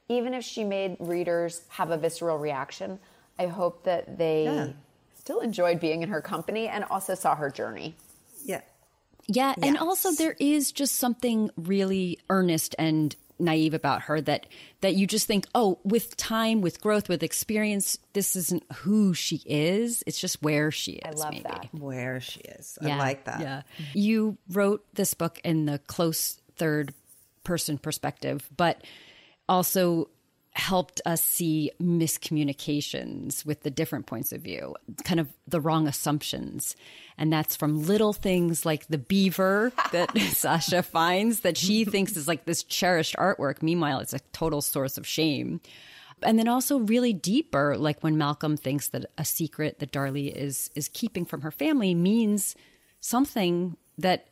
even 0.09 0.35
if 0.35 0.44
she 0.44 0.64
made 0.64 0.97
readers 0.99 1.62
have 1.68 1.90
a 1.90 1.97
visceral 1.97 2.37
reaction, 2.38 2.99
I 3.38 3.47
hope 3.47 3.85
that 3.85 4.18
they 4.18 4.44
Yeah. 4.44 4.68
still 5.18 5.40
enjoyed 5.40 5.78
being 5.80 6.02
in 6.02 6.09
her 6.09 6.20
company 6.20 6.66
and 6.68 6.85
also 6.85 7.14
saw 7.14 7.35
her 7.37 7.49
journey. 7.50 7.94
Yeah. 8.44 8.62
Yeah, 9.28 9.54
and 9.62 9.78
also 9.78 10.11
there 10.11 10.35
is 10.40 10.73
just 10.73 10.97
something 10.97 11.50
really 11.56 12.18
earnest 12.28 12.75
and 12.78 13.14
naive 13.40 13.75
about 13.75 14.02
her 14.02 14.20
that 14.20 14.47
that 14.80 14.94
you 14.94 15.06
just 15.06 15.26
think, 15.26 15.47
oh, 15.54 15.78
with 15.85 16.16
time, 16.16 16.61
with 16.61 16.80
growth, 16.80 17.09
with 17.09 17.23
experience, 17.23 17.99
this 18.12 18.37
isn't 18.37 18.64
who 18.73 19.14
she 19.14 19.42
is. 19.47 20.02
It's 20.06 20.20
just 20.20 20.42
where 20.42 20.70
she 20.70 20.92
is. 20.92 21.20
I 21.20 21.25
love 21.25 21.32
maybe. 21.32 21.42
that. 21.44 21.68
Where 21.73 22.20
she 22.20 22.40
is. 22.40 22.78
Yeah, 22.80 22.97
I 22.97 22.99
like 22.99 23.25
that. 23.25 23.40
Yeah. 23.40 23.62
Mm-hmm. 23.78 23.99
You 23.99 24.38
wrote 24.50 24.85
this 24.94 25.14
book 25.14 25.40
in 25.44 25.66
the 25.66 25.78
close 25.78 26.40
third 26.56 26.94
person 27.44 27.78
perspective, 27.78 28.49
but 28.56 28.82
also 29.49 30.09
helped 30.61 31.00
us 31.07 31.23
see 31.23 31.73
miscommunications 31.83 33.45
with 33.47 33.62
the 33.62 33.71
different 33.71 34.07
points 34.07 34.31
of 34.31 34.43
view, 34.43 34.76
kind 35.05 35.19
of 35.19 35.29
the 35.49 35.61
wrong 35.61 35.88
assumptions. 35.88 36.76
And 37.17 37.33
that's 37.33 37.57
from 37.57 37.87
little 37.87 38.12
things 38.12 38.67
like 38.67 38.87
the 38.87 38.99
beaver 38.99 39.73
that 39.93 40.17
Sasha 40.33 40.83
finds 40.83 41.40
that 41.40 41.57
she 41.57 41.85
thinks 41.85 42.17
is 42.17 42.29
like 42.29 42.45
this 42.45 42.62
cherished 42.62 43.17
artwork. 43.17 43.62
Meanwhile, 43.62 44.00
it's 44.00 44.12
a 44.12 44.21
total 44.33 44.61
source 44.61 44.99
of 44.99 45.07
shame. 45.07 45.62
And 46.23 46.38
then 46.38 46.47
also 46.47 46.79
really 46.79 47.14
deeper, 47.14 47.79
like 47.79 48.02
when 48.02 48.19
Malcolm 48.19 48.59
thinks 48.59 48.88
that 48.88 49.07
a 49.17 49.25
secret 49.25 49.79
that 49.79 49.90
Darlie 49.90 50.31
is 50.31 50.71
is 50.75 50.88
keeping 50.88 51.25
from 51.25 51.40
her 51.40 51.50
family 51.50 51.95
means 51.95 52.55
something 53.00 53.79
that 53.97 54.26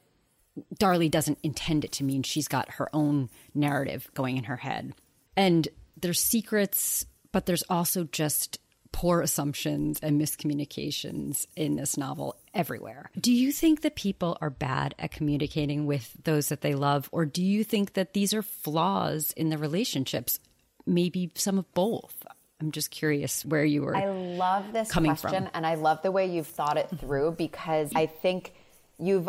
Darlie 0.78 1.10
doesn't 1.10 1.38
intend 1.42 1.86
it 1.86 1.92
to 1.92 2.04
mean. 2.04 2.22
She's 2.22 2.48
got 2.48 2.72
her 2.72 2.94
own 2.94 3.30
narrative 3.54 4.10
going 4.12 4.36
in 4.36 4.44
her 4.44 4.58
head. 4.58 4.92
And 5.34 5.68
there's 6.00 6.20
secrets, 6.20 7.06
but 7.32 7.46
there's 7.46 7.64
also 7.68 8.04
just 8.04 8.58
poor 8.92 9.20
assumptions 9.20 10.00
and 10.00 10.20
miscommunications 10.20 11.46
in 11.56 11.76
this 11.76 11.96
novel 11.96 12.36
everywhere. 12.54 13.10
Do 13.20 13.32
you 13.32 13.52
think 13.52 13.82
that 13.82 13.94
people 13.94 14.38
are 14.40 14.50
bad 14.50 14.94
at 14.98 15.10
communicating 15.10 15.86
with 15.86 16.12
those 16.24 16.48
that 16.48 16.62
they 16.62 16.74
love, 16.74 17.08
or 17.12 17.26
do 17.26 17.42
you 17.42 17.64
think 17.64 17.92
that 17.94 18.14
these 18.14 18.32
are 18.34 18.42
flaws 18.42 19.32
in 19.36 19.50
the 19.50 19.58
relationships? 19.58 20.40
Maybe 20.86 21.30
some 21.34 21.58
of 21.58 21.72
both. 21.74 22.26
I'm 22.60 22.72
just 22.72 22.90
curious 22.90 23.44
where 23.44 23.64
you 23.64 23.82
were. 23.82 23.96
I 23.96 24.06
love 24.06 24.72
this 24.72 24.90
coming 24.90 25.10
question 25.10 25.44
from. 25.44 25.50
and 25.54 25.66
I 25.66 25.74
love 25.74 26.02
the 26.02 26.10
way 26.10 26.26
you've 26.26 26.48
thought 26.48 26.76
it 26.76 26.88
through 26.98 27.32
because 27.32 27.92
I 27.94 28.06
think 28.06 28.52
you've 28.98 29.28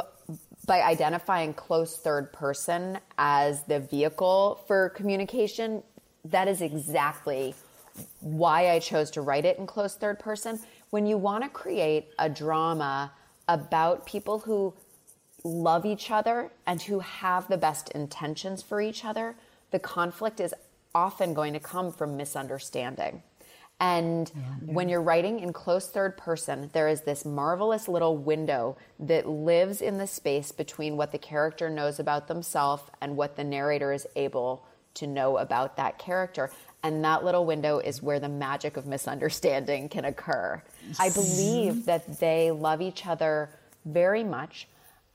by 0.65 0.81
identifying 0.81 1.53
close 1.53 1.97
third 1.97 2.31
person 2.31 2.99
as 3.17 3.63
the 3.63 3.79
vehicle 3.79 4.59
for 4.67 4.89
communication, 4.89 5.83
that 6.25 6.47
is 6.47 6.61
exactly 6.61 7.55
why 8.19 8.69
I 8.69 8.79
chose 8.79 9.11
to 9.11 9.21
write 9.21 9.45
it 9.45 9.57
in 9.57 9.67
close 9.67 9.95
third 9.95 10.19
person. 10.19 10.59
When 10.89 11.05
you 11.05 11.17
want 11.17 11.43
to 11.43 11.49
create 11.49 12.09
a 12.17 12.29
drama 12.29 13.11
about 13.47 14.05
people 14.05 14.39
who 14.39 14.73
love 15.43 15.85
each 15.85 16.11
other 16.11 16.51
and 16.65 16.81
who 16.81 16.99
have 16.99 17.47
the 17.47 17.57
best 17.57 17.89
intentions 17.91 18.61
for 18.61 18.81
each 18.81 19.05
other, 19.05 19.35
the 19.71 19.79
conflict 19.79 20.39
is 20.39 20.53
often 20.93 21.33
going 21.33 21.53
to 21.53 21.59
come 21.59 21.91
from 21.91 22.17
misunderstanding. 22.17 23.23
And 23.81 24.29
when 24.65 24.89
you're 24.89 25.01
writing 25.01 25.39
in 25.39 25.53
close 25.53 25.87
third 25.87 26.17
person, 26.17 26.69
there 26.73 26.89
is 26.89 27.01
this 27.01 27.23
marvelous 27.23 27.87
little 27.87 28.17
window 28.17 28.75
that 28.99 29.27
lives 29.27 29.81
in 29.81 29.97
the 29.97 30.07
space 30.07 30.51
between 30.51 30.97
what 30.97 31.13
the 31.13 31.17
character 31.17 31.69
knows 31.69 31.97
about 31.97 32.27
themselves 32.27 32.83
and 32.99 33.15
what 33.15 33.37
the 33.37 33.43
narrator 33.45 33.93
is 33.93 34.05
able 34.17 34.65
to 34.95 35.07
know 35.07 35.37
about 35.37 35.77
that 35.77 35.97
character. 35.97 36.49
And 36.83 37.03
that 37.03 37.23
little 37.25 37.45
window 37.45 37.79
is 37.79 38.01
where 38.01 38.19
the 38.19 38.29
magic 38.29 38.77
of 38.77 38.85
misunderstanding 38.85 39.89
can 39.89 40.05
occur. 40.05 40.61
I 40.99 41.09
believe 41.09 41.85
that 41.85 42.19
they 42.19 42.51
love 42.51 42.81
each 42.81 43.05
other 43.05 43.49
very 43.85 44.23
much. 44.23 44.67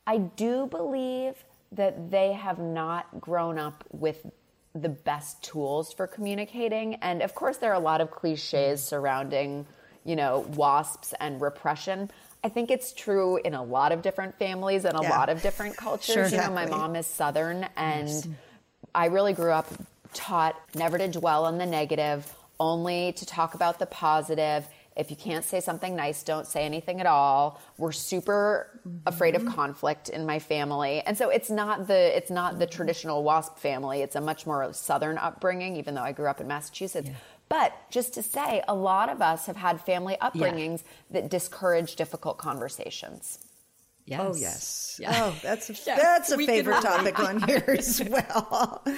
I 0.06 0.18
do 0.18 0.66
believe 0.66 1.42
that 1.72 2.10
they 2.10 2.32
have 2.34 2.58
not 2.58 3.20
grown 3.20 3.58
up 3.58 3.84
with 3.90 4.26
the 4.74 4.88
best 4.88 5.42
tools 5.42 5.92
for 5.92 6.06
communicating. 6.06 6.96
And 6.96 7.22
of 7.22 7.34
course, 7.34 7.56
there 7.56 7.70
are 7.70 7.74
a 7.76 7.84
lot 7.84 8.00
of 8.00 8.10
cliches 8.10 8.82
surrounding, 8.82 9.66
you 10.04 10.16
know, 10.16 10.40
wasps 10.56 11.14
and 11.18 11.40
repression. 11.40 12.10
I 12.42 12.50
think 12.50 12.70
it's 12.70 12.92
true 12.92 13.38
in 13.38 13.54
a 13.54 13.62
lot 13.62 13.92
of 13.92 14.02
different 14.02 14.38
families 14.38 14.84
and 14.84 14.98
a 14.98 15.02
Yeah. 15.02 15.10
lot 15.10 15.30
of 15.30 15.40
different 15.40 15.76
cultures. 15.76 16.14
Sure. 16.14 16.26
You 16.28 16.36
know, 16.36 16.50
my 16.50 16.66
mom 16.66 16.94
is 16.96 17.06
Southern, 17.06 17.66
and 17.76 18.36
I 18.94 19.06
really 19.06 19.32
grew 19.32 19.50
up 19.50 19.66
taught 20.12 20.56
never 20.74 20.96
to 20.98 21.08
dwell 21.08 21.44
on 21.44 21.58
the 21.58 21.66
negative, 21.66 22.32
only 22.60 23.12
to 23.14 23.26
talk 23.26 23.54
about 23.54 23.78
the 23.78 23.86
positive. 23.86 24.66
If 24.96 25.10
you 25.10 25.16
can't 25.16 25.44
say 25.44 25.60
something 25.60 25.96
nice, 25.96 26.22
don't 26.22 26.46
say 26.46 26.64
anything 26.64 27.00
at 27.00 27.06
all. 27.06 27.60
We're 27.78 27.90
super 27.90 28.80
afraid 29.06 29.34
of 29.34 29.42
mm-hmm. 29.42 29.54
conflict 29.54 30.08
in 30.08 30.24
my 30.24 30.38
family. 30.38 31.00
And 31.00 31.18
so 31.18 31.30
it's 31.30 31.50
not 31.50 31.88
the 31.88 32.16
it's 32.16 32.30
not 32.30 32.60
the 32.60 32.66
mm-hmm. 32.66 32.76
traditional 32.76 33.24
WASP 33.24 33.58
family. 33.58 34.02
It's 34.02 34.14
a 34.14 34.20
much 34.20 34.46
more 34.46 34.72
southern 34.72 35.18
upbringing 35.18 35.76
even 35.76 35.94
though 35.94 36.02
I 36.02 36.12
grew 36.12 36.28
up 36.28 36.40
in 36.40 36.46
Massachusetts. 36.46 37.10
But 37.48 37.72
just 37.90 38.14
to 38.14 38.22
say, 38.22 38.62
a 38.68 38.74
lot 38.74 39.08
of 39.10 39.20
us 39.20 39.46
have 39.46 39.56
had 39.56 39.80
family 39.80 40.16
upbringings 40.20 40.82
that 41.10 41.28
discourage 41.28 41.96
difficult 41.96 42.38
conversations. 42.38 43.38
Oh, 44.06 44.10
yes. 44.10 44.20
Oh 44.20 44.34
yes. 44.36 44.80
Yeah. 45.00 45.24
Oh, 45.24 45.34
that's 45.42 45.70
a, 45.70 45.72
Yeah, 45.86 45.96
that's 45.96 46.30
a 46.30 46.36
we 46.36 46.46
favorite 46.46 46.82
topic 46.82 47.18
on 47.18 47.42
here 47.42 47.64
as 47.66 48.00
well. 48.08 48.82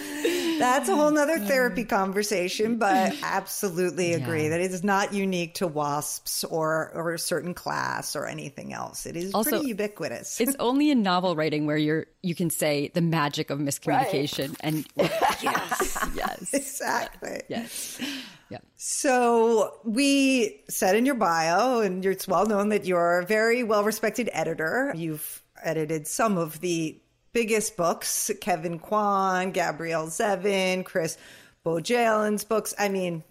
That's 0.58 0.88
a 0.88 0.96
whole 0.96 1.10
nother 1.10 1.38
therapy 1.38 1.84
conversation, 1.84 2.78
but 2.78 3.14
absolutely 3.22 4.14
agree 4.14 4.44
Yeah. 4.44 4.48
that 4.50 4.60
it 4.62 4.70
is 4.72 4.82
not 4.82 5.12
unique 5.12 5.54
to 5.56 5.68
WASPs 5.68 6.44
or 6.50 6.90
or 6.94 7.12
a 7.12 7.18
certain 7.18 7.52
class 7.54 8.16
or 8.16 8.26
anything 8.26 8.72
else. 8.72 9.04
It 9.04 9.16
is 9.16 9.34
Also, 9.34 9.50
pretty 9.50 9.66
ubiquitous. 9.68 10.40
It's 10.40 10.56
only 10.58 10.90
in 10.90 11.02
novel 11.02 11.36
writing 11.36 11.66
where 11.66 11.76
you're 11.76 12.06
you 12.22 12.34
can 12.34 12.48
say 12.50 12.90
the 12.94 13.02
magic 13.02 13.50
of 13.50 13.58
miscommunication 13.58 14.56
and 14.60 14.86
yes, 14.96 15.98
yes, 16.14 16.54
exactly. 16.54 17.42
yes, 17.48 18.00
yeah. 18.48 18.58
So 18.76 19.78
we 19.84 20.62
said 20.68 20.94
in 20.96 21.06
your 21.06 21.14
bio, 21.14 21.80
and 21.80 22.04
it's 22.04 22.28
well 22.28 22.46
known 22.46 22.68
that 22.68 22.84
you're 22.84 23.18
a 23.18 23.26
very 23.26 23.62
well 23.62 23.84
respected 23.84 24.30
editor. 24.32 24.92
You've 24.94 25.42
edited 25.62 26.06
some 26.06 26.38
of 26.38 26.60
the 26.60 26.98
biggest 27.32 27.76
books 27.76 28.30
Kevin 28.40 28.78
Kwan, 28.78 29.50
Gabrielle 29.50 30.06
Zevin, 30.06 30.84
Chris 30.84 31.18
Bohjalian's 31.64 32.44
books. 32.44 32.74
I 32.78 32.88
mean, 32.88 33.24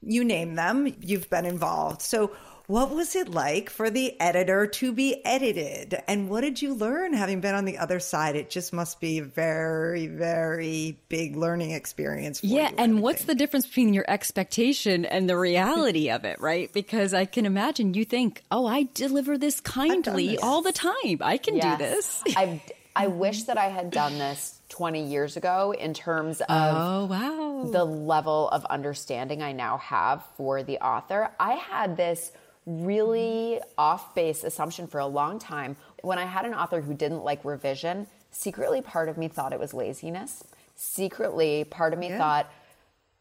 you 0.00 0.24
name 0.24 0.54
them, 0.54 0.92
you've 1.00 1.30
been 1.30 1.46
involved. 1.46 2.02
So, 2.02 2.34
what 2.66 2.90
was 2.94 3.16
it 3.16 3.28
like 3.28 3.68
for 3.70 3.90
the 3.90 4.18
editor 4.20 4.66
to 4.66 4.92
be 4.92 5.24
edited? 5.24 6.00
And 6.06 6.30
what 6.30 6.42
did 6.42 6.62
you 6.62 6.74
learn 6.74 7.12
having 7.12 7.40
been 7.40 7.54
on 7.54 7.64
the 7.64 7.78
other 7.78 8.00
side? 8.00 8.36
It 8.36 8.50
just 8.50 8.72
must 8.72 9.00
be 9.00 9.18
a 9.18 9.24
very, 9.24 10.06
very 10.06 10.98
big 11.08 11.36
learning 11.36 11.72
experience 11.72 12.40
for 12.40 12.46
you. 12.46 12.56
Yeah, 12.56 12.70
I 12.78 12.82
and 12.82 13.02
what's 13.02 13.18
think. 13.18 13.28
the 13.28 13.34
difference 13.34 13.66
between 13.66 13.92
your 13.94 14.04
expectation 14.08 15.04
and 15.04 15.28
the 15.28 15.36
reality 15.36 16.10
of 16.10 16.24
it, 16.24 16.40
right? 16.40 16.72
Because 16.72 17.12
I 17.14 17.24
can 17.24 17.46
imagine 17.46 17.94
you 17.94 18.04
think, 18.04 18.42
"Oh, 18.50 18.66
I 18.66 18.84
deliver 18.94 19.36
this 19.38 19.60
kindly 19.60 20.28
this. 20.28 20.40
all 20.42 20.62
the 20.62 20.72
time. 20.72 21.18
I 21.20 21.36
can 21.38 21.56
Yes. 21.56 21.78
do 21.78 21.84
this." 21.84 22.22
I 22.36 22.62
I 22.94 23.06
wish 23.24 23.44
that 23.44 23.58
I 23.58 23.68
had 23.68 23.90
done 23.90 24.18
this 24.18 24.58
20 24.68 25.04
years 25.06 25.36
ago 25.36 25.72
in 25.72 25.94
terms 25.94 26.40
of 26.40 26.46
Oh, 26.50 27.04
wow. 27.06 27.70
the 27.70 27.84
level 27.84 28.48
of 28.50 28.64
understanding 28.66 29.42
I 29.42 29.52
now 29.52 29.78
have 29.78 30.22
for 30.36 30.62
the 30.62 30.78
author. 30.78 31.30
I 31.40 31.54
had 31.54 31.96
this 31.96 32.32
really 32.66 33.60
off 33.76 34.14
base 34.14 34.44
assumption 34.44 34.86
for 34.86 35.00
a 35.00 35.06
long 35.06 35.38
time. 35.38 35.76
When 36.02 36.18
I 36.18 36.24
had 36.24 36.44
an 36.44 36.54
author 36.54 36.80
who 36.80 36.94
didn't 36.94 37.24
like 37.24 37.44
revision, 37.44 38.06
secretly 38.30 38.80
part 38.80 39.08
of 39.08 39.18
me 39.18 39.28
thought 39.28 39.52
it 39.52 39.58
was 39.60 39.74
laziness. 39.74 40.44
Secretly, 40.76 41.64
part 41.64 41.92
of 41.92 41.98
me 41.98 42.08
Yeah. 42.08 42.18
thought 42.18 42.50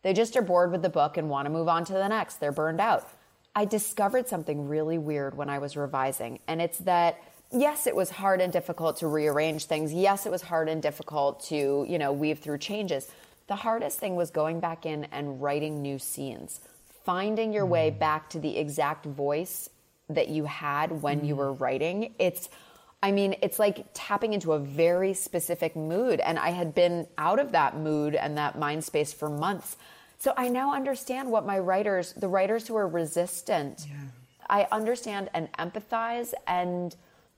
they 0.04 0.14
just 0.14 0.36
are 0.36 0.42
bored 0.42 0.72
with 0.72 0.82
the 0.82 0.90
book 0.90 1.18
and 1.18 1.30
want 1.30 1.46
to 1.46 1.50
move 1.52 1.68
on 1.68 1.86
to 1.86 1.94
the 1.94 2.08
next. 2.08 2.40
They're 2.40 2.52
burned 2.52 2.80
out. 2.80 3.08
I 3.56 3.66
discovered 3.66 4.28
something 4.28 4.68
really 4.68 4.98
weird 4.98 5.36
when 5.36 5.50
I 5.50 5.60
was 5.60 5.76
revising, 5.76 6.40
and 6.48 6.62
it's 6.62 6.78
that 6.80 7.18
yes, 7.52 7.86
it 7.86 7.96
was 7.96 8.10
hard 8.10 8.40
and 8.40 8.54
difficult 8.54 8.98
to 8.98 9.08
rearrange 9.08 9.66
things. 9.66 9.94
Yes, 9.94 10.26
it 10.26 10.32
was 10.32 10.42
hard 10.44 10.70
and 10.70 10.82
difficult 10.82 11.42
to, 11.46 11.86
you 11.88 12.00
know, 12.00 12.14
weave 12.14 12.40
through 12.40 12.60
changes. 12.60 13.10
The 13.48 13.56
hardest 13.58 14.00
thing 14.00 14.16
was 14.16 14.32
going 14.32 14.62
back 14.62 14.86
in 14.86 15.06
and 15.12 15.42
writing 15.42 15.82
new 15.82 16.00
scenes, 16.00 16.62
finding 17.04 17.54
your 17.54 17.66
way 17.66 17.92
mm. 17.92 18.00
back 18.00 18.30
to 18.32 18.40
the 18.40 18.58
exact 18.58 19.06
voice 19.06 19.70
that 20.10 20.30
you 20.30 20.46
had 20.46 21.02
when 21.02 21.26
you 21.26 21.36
were 21.36 21.54
mm. 21.54 21.60
writing. 21.60 22.16
It's 22.20 22.50
I 23.04 23.12
mean, 23.12 23.36
it's 23.42 23.58
like 23.58 23.88
tapping 23.94 24.34
into 24.34 24.54
a 24.54 24.60
very 24.60 25.14
specific 25.16 25.76
mood. 25.76 26.20
And 26.20 26.38
I 26.38 26.52
had 26.52 26.76
been 26.76 27.08
out 27.18 27.40
of 27.40 27.54
that 27.54 27.76
mood 27.76 28.14
and 28.14 28.38
that 28.38 28.60
mind 28.60 28.84
space 28.84 29.12
for 29.12 29.28
months. 29.28 29.76
So 30.20 30.34
I 30.38 30.50
now 30.50 30.76
understand 30.76 31.32
what 31.32 31.46
my 31.46 31.58
writers, 31.58 32.14
the 32.14 32.28
writers 32.28 32.68
who 32.68 32.76
are 32.76 32.88
resistant, 32.88 33.88
I 34.48 34.68
understand 34.72 35.32
and 35.34 35.52
empathize 35.54 36.34
and 36.46 36.96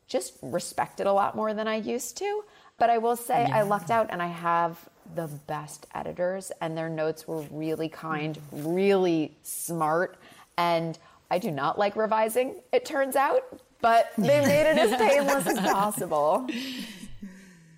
just 0.08 0.34
respect 0.42 1.00
it 1.00 1.08
a 1.08 1.14
lot 1.14 1.36
more 1.36 1.54
than 1.54 1.68
I 1.68 1.76
used 1.76 2.18
to. 2.18 2.44
But 2.78 2.90
I 2.90 2.98
will 2.98 3.16
say 3.16 3.46
I 3.46 3.62
lucked 3.62 3.90
out 3.90 4.08
and 4.10 4.22
I 4.22 4.28
have 4.28 4.90
the 5.16 5.28
best 5.48 5.88
editors 5.94 6.52
and 6.62 6.78
their 6.78 6.90
notes 6.90 7.28
were 7.28 7.42
really 7.52 7.90
kind, 7.90 8.40
really 8.52 9.36
smart. 9.44 10.18
And 10.58 10.98
I 11.32 11.40
do 11.40 11.52
not 11.52 11.78
like 11.80 11.96
revising, 11.96 12.62
it 12.72 12.86
turns 12.86 13.16
out, 13.16 13.42
but 13.82 14.12
they 14.18 14.42
made 14.46 14.70
it 14.72 14.78
as 14.78 14.96
painless 14.98 15.48
as 15.48 15.60
possible. 15.60 16.48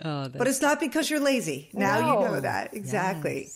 Oh, 0.04 0.30
But 0.30 0.48
it's 0.48 0.62
not 0.62 0.80
because 0.80 1.10
you're 1.10 1.20
lazy. 1.20 1.70
Now 1.74 1.98
you 2.00 2.27
know 2.27 2.39
that. 2.39 2.74
Exactly. 2.74 3.50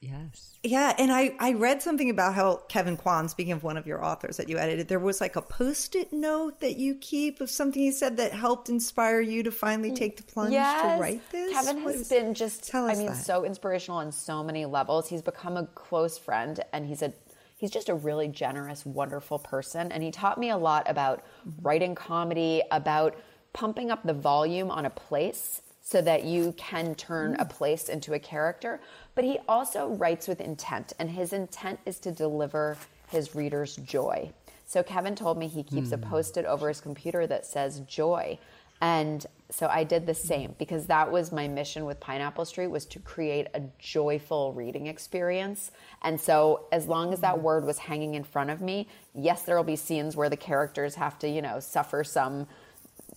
yes. 0.00 0.49
Yeah, 0.62 0.94
and 0.98 1.10
I, 1.10 1.34
I 1.38 1.54
read 1.54 1.80
something 1.80 2.10
about 2.10 2.34
how 2.34 2.56
Kevin 2.68 2.98
Kwan, 2.98 3.30
speaking 3.30 3.52
of 3.52 3.62
one 3.62 3.78
of 3.78 3.86
your 3.86 4.04
authors 4.04 4.36
that 4.36 4.50
you 4.50 4.58
edited, 4.58 4.88
there 4.88 4.98
was 4.98 5.18
like 5.18 5.34
a 5.34 5.40
post 5.40 5.96
it 5.96 6.12
note 6.12 6.60
that 6.60 6.76
you 6.76 6.96
keep 6.96 7.40
of 7.40 7.48
something 7.48 7.80
he 7.80 7.90
said 7.90 8.18
that 8.18 8.32
helped 8.32 8.68
inspire 8.68 9.22
you 9.22 9.42
to 9.42 9.50
finally 9.50 9.90
mm, 9.90 9.96
take 9.96 10.18
the 10.18 10.22
plunge 10.22 10.52
Yes. 10.52 10.82
to 10.82 11.00
write 11.00 11.22
this. 11.32 11.52
Kevin 11.52 11.82
What 11.82 11.94
has 11.94 12.10
been 12.10 12.34
just 12.34 12.74
I 12.74 12.94
mean 12.94 13.06
that. 13.06 13.16
so 13.16 13.44
inspirational 13.44 14.00
on 14.00 14.12
so 14.12 14.44
many 14.44 14.66
levels. 14.66 15.08
He's 15.08 15.22
become 15.22 15.56
a 15.56 15.64
close 15.66 16.18
friend 16.18 16.62
and 16.74 16.84
he's 16.84 17.00
a 17.00 17.14
he's 17.56 17.70
just 17.70 17.88
a 17.88 17.94
really 17.94 18.28
generous, 18.28 18.84
wonderful 18.84 19.38
person 19.38 19.90
and 19.90 20.02
he 20.02 20.10
taught 20.10 20.36
me 20.36 20.50
a 20.50 20.58
lot 20.58 20.90
about 20.90 21.24
mm-hmm. 21.48 21.62
writing 21.62 21.94
comedy, 21.94 22.62
about 22.70 23.16
pumping 23.54 23.90
up 23.90 24.02
the 24.02 24.12
volume 24.14 24.70
on 24.70 24.84
a 24.84 24.90
place 24.90 25.62
so 25.82 26.00
that 26.02 26.24
you 26.24 26.52
can 26.56 26.94
turn 26.94 27.34
a 27.36 27.44
mm. 27.44 27.50
place 27.50 27.88
into 27.88 28.12
a 28.12 28.18
character. 28.18 28.80
But 29.14 29.24
he 29.24 29.38
also 29.48 29.88
writes 29.88 30.28
with 30.28 30.40
intent, 30.40 30.92
and 30.98 31.10
his 31.10 31.32
intent 31.32 31.80
is 31.86 31.98
to 32.00 32.12
deliver 32.12 32.76
his 33.10 33.34
readers 33.34 33.76
joy. 33.76 34.32
So 34.66 34.84
Kevin 34.84 35.16
told 35.16 35.36
me 35.36 35.48
he 35.48 35.64
keeps 35.64 35.90
a 35.90 35.96
hmm. 35.96 36.08
post 36.08 36.36
it 36.36 36.44
over 36.44 36.68
his 36.68 36.80
computer 36.80 37.26
that 37.26 37.44
says 37.44 37.80
joy. 37.80 38.38
And 38.80 39.26
so 39.50 39.66
I 39.66 39.82
did 39.82 40.06
the 40.06 40.14
same 40.14 40.54
because 40.58 40.86
that 40.86 41.10
was 41.10 41.32
my 41.32 41.48
mission 41.48 41.86
with 41.86 41.98
Pineapple 41.98 42.44
Street 42.44 42.68
was 42.68 42.86
to 42.86 43.00
create 43.00 43.48
a 43.52 43.62
joyful 43.80 44.52
reading 44.52 44.86
experience. 44.86 45.72
And 46.02 46.20
so 46.20 46.66
as 46.70 46.86
long 46.86 47.12
as 47.12 47.20
that 47.20 47.38
hmm. 47.38 47.42
word 47.42 47.64
was 47.64 47.78
hanging 47.78 48.14
in 48.14 48.22
front 48.22 48.50
of 48.50 48.60
me, 48.60 48.86
yes, 49.12 49.42
there'll 49.42 49.64
be 49.64 49.74
scenes 49.74 50.14
where 50.14 50.30
the 50.30 50.36
characters 50.36 50.94
have 50.94 51.18
to, 51.18 51.28
you 51.28 51.42
know, 51.42 51.58
suffer 51.58 52.04
some 52.04 52.46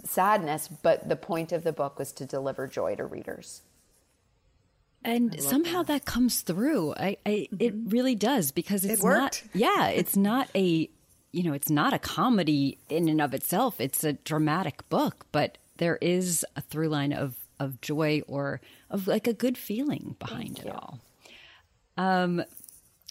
sadness, 0.03 0.67
but 0.67 1.07
the 1.07 1.15
point 1.15 1.51
of 1.51 1.63
the 1.63 1.73
book 1.73 1.97
was 1.97 2.11
to 2.13 2.25
deliver 2.25 2.67
joy 2.67 2.95
to 2.95 3.05
readers. 3.05 3.61
And 5.05 5.41
somehow 5.41 5.83
that. 5.83 6.05
comes 6.05 6.41
through. 6.41 6.93
I, 6.95 7.17
I 7.25 7.49
it 7.59 7.73
really 7.87 8.15
does 8.15 8.51
because 8.51 8.85
it's 8.85 9.03
not 9.03 9.43
yeah, 9.53 9.87
it's 9.87 10.15
not 10.15 10.49
a 10.55 10.89
you 11.31 11.43
know, 11.43 11.53
it's 11.53 11.69
not 11.69 11.93
a 11.93 11.99
comedy 11.99 12.77
in 12.89 13.09
and 13.09 13.19
of 13.19 13.33
itself. 13.33 13.81
It's 13.81 14.03
a 14.03 14.13
dramatic 14.13 14.87
book, 14.89 15.25
but 15.31 15.57
there 15.77 15.97
is 16.01 16.45
a 16.55 16.61
through 16.61 16.89
line 16.89 17.11
of 17.11 17.35
of 17.59 17.81
joy 17.81 18.21
or 18.27 18.61
of 18.89 19.07
like 19.07 19.27
a 19.27 19.33
good 19.33 19.57
feeling 19.57 20.15
behind 20.19 20.59
it 20.59 20.69
all. 20.69 20.99
Um 21.97 22.43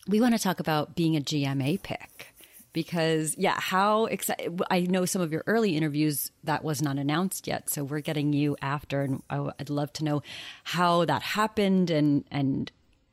we 0.09 0.21
want 0.21 0.35
to 0.35 0.43
talk 0.43 0.61
about 0.61 0.97
being 0.97 1.17
a 1.17 1.21
GMA 1.21 1.83
pick 1.83 2.32
because 2.73 3.35
yeah, 3.37 3.59
how 3.59 4.07
excited 4.07 4.63
I 4.71 4.81
know 4.81 5.05
some 5.05 5.23
of 5.23 5.33
your 5.33 5.45
early 5.47 5.77
interviews 5.77 6.31
that 6.45 6.65
was 6.65 6.81
not 6.83 6.99
announced 6.99 7.47
yet, 7.47 7.71
so 7.71 7.85
we're 7.85 8.01
getting 8.01 8.33
you 8.33 8.57
after 8.63 9.03
and 9.03 9.23
I, 9.29 9.41
would 9.41 9.71
love 9.71 9.93
to 9.95 10.05
know 10.05 10.23
how 10.65 11.05
that 11.05 11.23
happened 11.23 11.91
and 11.91 12.25
and 12.31 12.71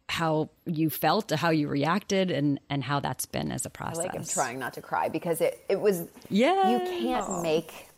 how 0.07 0.49
you 0.65 0.89
felt, 0.89 1.29
how 1.31 1.49
you 1.51 1.67
reacted 1.67 2.31
and 2.31 2.59
and 2.69 2.83
how 2.83 2.99
that's 2.99 3.25
been 3.25 3.51
as 3.51 3.65
a 3.65 3.69
process. 3.69 3.97
Like 3.97 4.15
I'm 4.15 4.25
trying 4.25 4.59
not 4.59 4.73
to 4.73 4.81
cry 4.81 5.09
because 5.09 5.41
it, 5.41 5.63
it 5.69 5.79
was 5.79 6.03
Yeah. 6.29 6.71
you 6.71 6.79
can't 7.01 7.41
make 7.43 7.89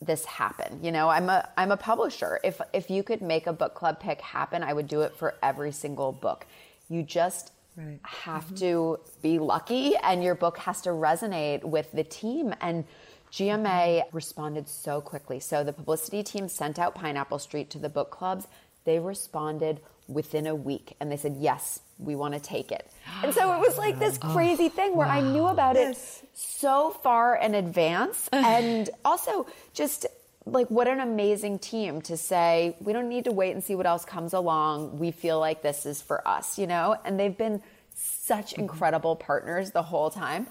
this 0.00 0.24
happen. 0.24 0.82
You 0.82 0.92
know, 0.92 1.08
I'm 1.08 1.28
a 1.28 1.48
I'm 1.56 1.70
a 1.70 1.76
publisher. 1.76 2.40
If 2.42 2.60
if 2.72 2.90
you 2.90 3.02
could 3.02 3.20
make 3.22 3.46
a 3.46 3.52
book 3.52 3.74
club 3.74 4.00
pick 4.00 4.20
happen, 4.20 4.62
I 4.62 4.72
would 4.72 4.88
do 4.88 5.02
it 5.02 5.14
for 5.16 5.34
every 5.42 5.72
single 5.72 6.12
book. 6.12 6.46
You 6.88 7.02
just 7.02 7.52
Right. 7.80 7.98
have 8.02 8.44
mm-hmm. 8.46 8.54
to 8.56 9.00
be 9.22 9.38
lucky 9.38 9.96
and 9.96 10.22
your 10.22 10.34
book 10.34 10.58
has 10.58 10.82
to 10.82 10.90
resonate 10.90 11.64
with 11.64 11.90
the 11.92 12.04
team 12.04 12.54
and 12.60 12.84
GMA 13.32 13.62
mm-hmm. 13.62 14.16
responded 14.16 14.68
so 14.68 15.00
quickly. 15.00 15.40
So 15.40 15.64
the 15.64 15.72
publicity 15.72 16.22
team 16.22 16.48
sent 16.48 16.78
out 16.78 16.94
Pineapple 16.94 17.38
Street 17.38 17.70
to 17.70 17.78
the 17.78 17.88
book 17.88 18.10
clubs. 18.10 18.46
They 18.84 18.98
responded 18.98 19.80
within 20.08 20.46
a 20.46 20.54
week 20.54 20.96
and 21.00 21.10
they 21.10 21.16
said, 21.16 21.36
"Yes, 21.38 21.80
we 21.98 22.16
want 22.16 22.34
to 22.34 22.40
take 22.40 22.72
it." 22.72 22.90
And 23.22 23.34
so 23.34 23.52
it 23.52 23.60
was 23.60 23.76
like 23.76 23.98
this 23.98 24.18
crazy 24.18 24.68
thing 24.68 24.96
where 24.96 25.06
I 25.06 25.20
knew 25.20 25.46
about 25.46 25.76
Yes. 25.76 26.22
it 26.22 26.28
so 26.32 26.90
far 26.90 27.36
in 27.36 27.54
advance 27.54 28.28
and 28.32 28.90
also 29.04 29.46
just 29.74 30.06
like 30.46 30.68
what 30.68 30.88
an 30.88 31.00
amazing 31.00 31.58
team 31.58 32.00
to 32.02 32.16
say 32.16 32.76
we 32.80 32.92
don't 32.92 33.08
need 33.08 33.24
to 33.24 33.32
wait 33.32 33.52
and 33.52 33.62
see 33.62 33.74
what 33.74 33.86
else 33.86 34.04
comes 34.04 34.32
along. 34.32 34.98
We 34.98 35.10
feel 35.10 35.38
like 35.38 35.62
this 35.62 35.86
is 35.86 36.00
for 36.00 36.26
us 36.26 36.58
you 36.58 36.66
know? 36.66 36.96
And 37.04 37.18
they've 37.18 37.36
been 37.36 37.62
such 37.94 38.52
mm-hmm. 38.52 38.62
incredible 38.62 39.16
partners 39.16 39.70
the 39.72 39.82
whole 39.82 40.10
time 40.10 40.46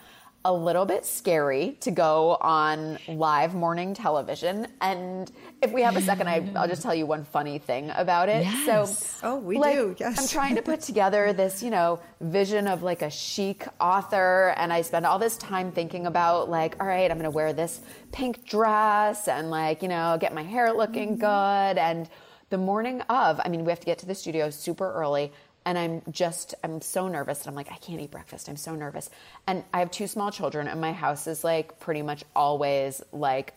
a 0.45 0.53
little 0.53 0.85
bit 0.85 1.05
scary 1.05 1.77
to 1.81 1.91
go 1.91 2.37
on 2.39 2.97
live 3.09 3.53
morning 3.53 3.93
television. 3.93 4.67
And 4.79 5.29
if 5.61 5.73
we 5.73 5.81
have 5.81 5.97
a 5.97 6.01
second 6.01 6.29
I, 6.29 6.49
i'll 6.55 6.67
just 6.67 6.81
tell 6.81 6.95
you 6.95 7.05
one 7.05 7.25
funny 7.25 7.59
thing 7.59 7.91
about 7.93 8.29
it. 8.29 8.43
Yes. 8.43 9.17
so 9.21 9.27
Oh, 9.27 9.37
we 9.37 9.57
like, 9.57 9.75
do, 9.75 9.95
yes. 9.99 10.17
i'm 10.17 10.27
trying 10.27 10.55
to 10.55 10.61
put 10.61 10.79
together 10.89 11.33
this 11.33 11.61
you 11.61 11.69
know 11.69 11.99
vision 12.21 12.67
of 12.67 12.83
like 12.83 13.01
a 13.01 13.09
chic 13.09 13.67
author. 13.81 14.53
And 14.55 14.71
i 14.71 14.81
spend 14.81 15.05
all 15.05 15.19
this 15.19 15.35
time 15.37 15.73
thinking 15.73 16.05
about 16.05 16.49
like 16.49 16.77
all 16.79 16.87
right 16.87 17.11
i'm 17.11 17.17
going 17.17 17.29
to 17.29 17.35
wear 17.35 17.51
this 17.51 17.81
pink 18.13 18.45
dress 18.45 19.27
and 19.27 19.49
like 19.49 19.81
you 19.81 19.89
know 19.89 20.17
get 20.19 20.33
my 20.33 20.43
hair 20.43 20.71
looking 20.71 21.17
mm-hmm. 21.17 21.73
good. 21.73 21.77
And 21.77 22.09
the 22.49 22.57
morning 22.57 23.01
of 23.01 23.39
i 23.43 23.49
mean 23.49 23.63
we 23.65 23.71
have 23.71 23.79
to 23.79 23.85
get 23.85 23.99
to 23.99 24.05
the 24.05 24.15
studio 24.15 24.49
super 24.49 24.91
early 24.93 25.31
and 25.69 25.77
i'm 25.77 26.01
just 26.11 26.55
i'm 26.63 26.81
so 26.81 27.07
nervous 27.07 27.41
and 27.41 27.49
i'm 27.49 27.55
like 27.55 27.71
i 27.71 27.75
can't 27.75 28.01
eat 28.01 28.09
breakfast. 28.09 28.49
I'm 28.49 28.57
so 28.57 28.73
nervous. 28.73 29.09
And 29.45 29.63
i 29.71 29.79
have 29.79 29.91
two 29.91 30.07
small 30.07 30.31
children 30.31 30.67
and 30.67 30.81
my 30.81 30.91
house 30.91 31.27
is 31.27 31.43
like 31.43 31.79
pretty 31.79 32.01
much 32.01 32.23
always 32.35 33.03
like 33.11 33.53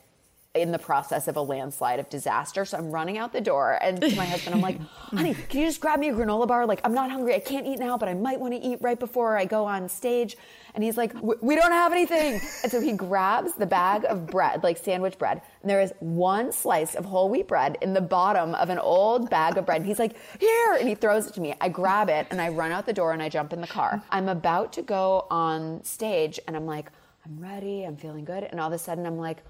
in 0.55 0.71
the 0.71 0.79
process 0.79 1.29
of 1.29 1.37
a 1.37 1.41
landslide 1.41 1.99
of 1.99 2.11
disaster. 2.11 2.67
So 2.67 2.77
I'm 2.77 2.91
running 2.91 3.17
out 3.17 3.33
the 3.33 3.41
door 3.41 3.79
and 3.81 4.01
to 4.03 4.15
my 4.17 4.27
husband, 4.27 4.55
I'm 4.55 4.61
like, 4.61 4.79
honey, 4.97 5.35
can 5.35 5.61
you 5.61 5.67
just 5.67 5.81
grab 5.81 5.99
me 5.99 6.11
a 6.11 6.13
granola 6.13 6.47
bar? 6.47 6.67
Like, 6.67 6.83
I'm 6.85 6.93
not 6.93 7.11
hungry. 7.11 7.35
I 7.35 7.39
can't 7.39 7.67
eat 7.67 7.79
now, 7.79 7.97
but 7.97 8.09
I 8.09 8.15
might 8.15 8.39
want 8.39 8.53
to 8.53 8.61
eat 8.61 8.79
right 8.83 8.99
before 8.99 9.39
I 9.39 9.47
go 9.47 9.65
on 9.65 9.89
stage. 9.89 10.37
And 10.75 10.85
he's 10.85 10.99
like, 10.99 11.15
we 11.23 11.55
don't 11.55 11.73
have 11.73 11.93
anything. 11.93 12.41
And 12.63 12.71
so 12.71 12.81
he 12.81 12.93
grabs 12.93 13.55
the 13.55 13.67
bag 13.67 14.05
of 14.05 14.27
bread, 14.27 14.63
like 14.63 14.79
sandwich 14.79 15.19
bread, 15.19 15.43
and 15.61 15.71
there 15.71 15.83
is 15.83 15.93
one 16.01 16.51
slice 16.51 16.95
of 16.95 17.05
whole 17.05 17.29
wheat 17.29 17.47
bread 17.47 17.77
in 17.83 17.93
the 17.93 18.01
bottom 18.01 18.55
of 18.55 18.71
an 18.71 18.79
old 18.79 19.29
bag 19.31 19.57
of 19.57 19.67
bread. 19.67 19.79
And 19.79 19.87
he's 19.87 19.99
like, 19.99 20.17
here. 20.39 20.77
And 20.79 20.89
he 20.89 20.95
throws 20.95 21.27
it 21.27 21.35
to 21.35 21.41
me. 21.41 21.55
I 21.61 21.69
grab 21.69 22.09
it 22.09 22.27
and 22.31 22.41
I 22.41 22.49
run 22.49 22.73
out 22.73 22.87
the 22.87 22.93
door 22.93 23.13
and 23.13 23.23
I 23.23 23.29
jump 23.29 23.53
in 23.53 23.61
the 23.61 23.67
car. 23.67 24.03
I'm 24.11 24.29
about 24.29 24.73
to 24.75 24.83
go 24.83 25.27
on 25.31 25.83
stage 25.85 26.41
and 26.47 26.57
I'm 26.57 26.67
like, 26.67 26.91
I'm 27.25 27.39
ready. 27.39 27.85
I'm 27.85 27.97
feeling 27.97 28.25
good. 28.25 28.45
And 28.45 28.61
all 28.61 28.69
of 28.69 28.73
a 28.73 28.79
sudden 28.79 29.07
I'm 29.07 29.19
like, 29.19 29.43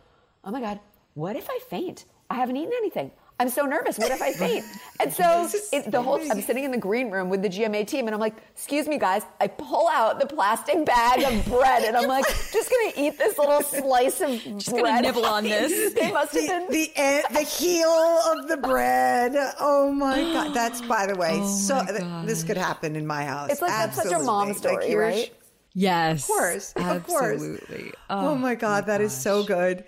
oh 0.44 0.50
my 0.50 0.60
God, 0.60 0.80
what 1.14 1.37
if 1.37 1.48
I 1.51 1.59
faint? 1.68 2.05
I 2.31 2.35
haven't 2.37 2.57
eaten 2.57 2.72
anything. 2.77 3.11
I'm 3.40 3.48
so 3.48 3.64
nervous. 3.64 3.98
What 3.98 4.12
if 4.12 4.22
I 4.22 4.33
faint? 4.44 4.64
And 5.01 5.12
so 5.12 5.48
it, 5.72 5.90
the 5.90 6.01
whole 6.01 6.20
I'm 6.31 6.40
sitting 6.42 6.62
in 6.64 6.70
the 6.70 6.79
green 6.79 7.11
room 7.11 7.29
with 7.29 7.42
the 7.42 7.48
GMA 7.48 7.87
team, 7.88 8.07
and 8.07 8.14
I'm 8.14 8.20
like, 8.20 8.37
"Excuse 8.55 8.87
me, 8.87 8.98
guys." 8.98 9.22
I 9.40 9.48
pull 9.48 9.88
out 9.88 10.20
the 10.20 10.27
plastic 10.27 10.85
bag 10.87 11.22
of 11.25 11.44
bread, 11.46 11.83
and 11.83 11.96
I'm 11.96 12.07
like, 12.07 12.25
"Just 12.53 12.70
gonna 12.70 12.92
eat 12.96 13.18
this 13.18 13.37
little 13.38 13.62
slice 13.81 14.20
of 14.20 14.31
Just 14.59 14.70
bread." 14.70 14.85
gonna 14.85 15.03
nibble 15.03 15.27
on 15.27 15.44
this. 15.44 15.92
they 15.94 16.12
must 16.12 16.35
have 16.35 16.42
the 16.42 16.48
been. 16.48 16.70
the, 16.70 16.92
end, 16.94 17.25
the 17.33 17.40
heel 17.40 17.88
of 17.88 18.48
the 18.48 18.59
bread. 18.59 19.33
Oh 19.59 19.90
my 19.92 20.20
god! 20.20 20.55
That's 20.55 20.81
by 20.83 21.07
the 21.07 21.16
way. 21.16 21.31
Oh 21.42 21.46
so 21.46 21.85
th- 21.85 22.03
this 22.27 22.44
could 22.44 22.57
happen 22.57 22.94
in 22.94 23.07
my 23.07 23.25
house. 23.25 23.51
It's 23.51 23.62
like 23.62 23.70
that's 23.70 23.96
such 23.96 24.12
a 24.12 24.18
mom 24.20 24.51
Absolutely. 24.51 24.77
Like, 24.77 24.83
story, 24.83 24.96
right? 24.96 25.33
Yes. 25.75 26.22
Of 26.22 26.27
course, 26.29 26.72
of 26.77 27.07
course. 27.07 27.33
Absolutely. 27.33 27.92
Oh, 28.11 28.29
oh 28.29 28.35
my 28.37 28.55
god, 28.55 28.87
that 28.87 29.01
is 29.01 29.12
so 29.12 29.42
good. 29.42 29.85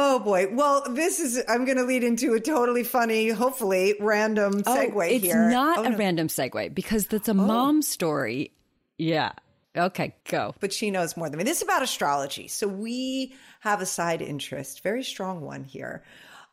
Oh 0.00 0.20
boy. 0.20 0.46
Well, 0.52 0.84
this 0.90 1.18
is. 1.18 1.42
I'm 1.48 1.64
going 1.64 1.76
to 1.76 1.82
lead 1.82 2.04
into 2.04 2.34
a 2.34 2.40
totally 2.40 2.84
funny, 2.84 3.30
hopefully 3.30 3.94
random 3.98 4.62
oh, 4.64 4.76
segue 4.76 4.94
oh, 4.94 5.00
it's 5.00 5.24
here. 5.24 5.50
not 5.50 5.78
Oh, 5.78 5.82
a 5.82 5.90
no. 5.90 5.96
random 5.98 6.28
segue 6.28 6.72
because 6.72 7.08
that's 7.08 7.26
a 7.26 7.32
oh. 7.32 7.34
mom 7.34 7.82
story. 7.82 8.52
Yeah. 8.96 9.32
Okay, 9.76 10.14
go. 10.28 10.54
but 10.60 10.72
she 10.72 10.90
knows 10.92 11.16
more 11.16 11.28
than 11.28 11.38
me. 11.38 11.44
This 11.44 11.56
is 11.58 11.62
about 11.64 11.82
astrology. 11.82 12.46
So 12.46 12.68
we 12.68 13.34
have 13.60 13.80
a 13.80 13.86
side 13.86 14.22
interest, 14.22 14.82
very 14.84 15.02
strong 15.02 15.40
one 15.40 15.64
here. 15.64 16.04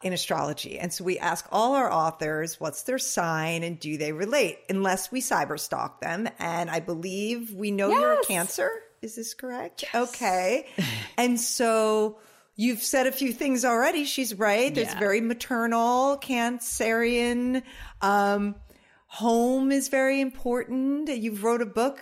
in 0.02 0.12
astrology. 0.14 0.78
And 0.80 0.92
so 0.92 1.04
we 1.04 1.18
ask 1.20 1.48
all 1.52 1.74
our 1.76 1.92
authors 1.92 2.60
what's 2.60 2.84
their 2.84 2.98
sign 3.00 3.64
and 3.64 3.80
do 3.80 3.98
they 3.98 4.12
relate, 4.12 4.60
unless 4.70 5.12
we 5.12 5.22
cyber 5.22 5.60
stalk 5.60 6.02
them. 6.02 6.28
And 6.40 6.70
I 6.70 6.80
believe 6.80 7.54
we 7.54 7.70
know 7.72 7.90
you're 7.92 8.22
a 8.22 8.26
Cancer. 8.26 8.70
Is 9.02 9.16
this 9.16 9.34
correct? 9.36 9.86
Okay. 9.94 10.68
and 11.18 11.40
so 11.40 12.18
you've 12.56 12.82
said 12.82 13.08
a 13.08 13.12
few 13.12 13.32
things 13.34 13.64
already. 13.66 14.06
She's 14.06 14.34
right. 14.34 14.74
There's 14.74 14.88
Yeah. 14.94 15.00
very 15.00 15.22
maternal, 15.22 16.18
Cancerian. 16.18 17.64
Um, 18.02 18.56
home 19.08 19.72
is 19.72 19.88
very 19.90 20.22
important. 20.22 21.10
You've 21.10 21.44
wrote 21.44 21.62
a 21.62 21.66
book 21.66 22.00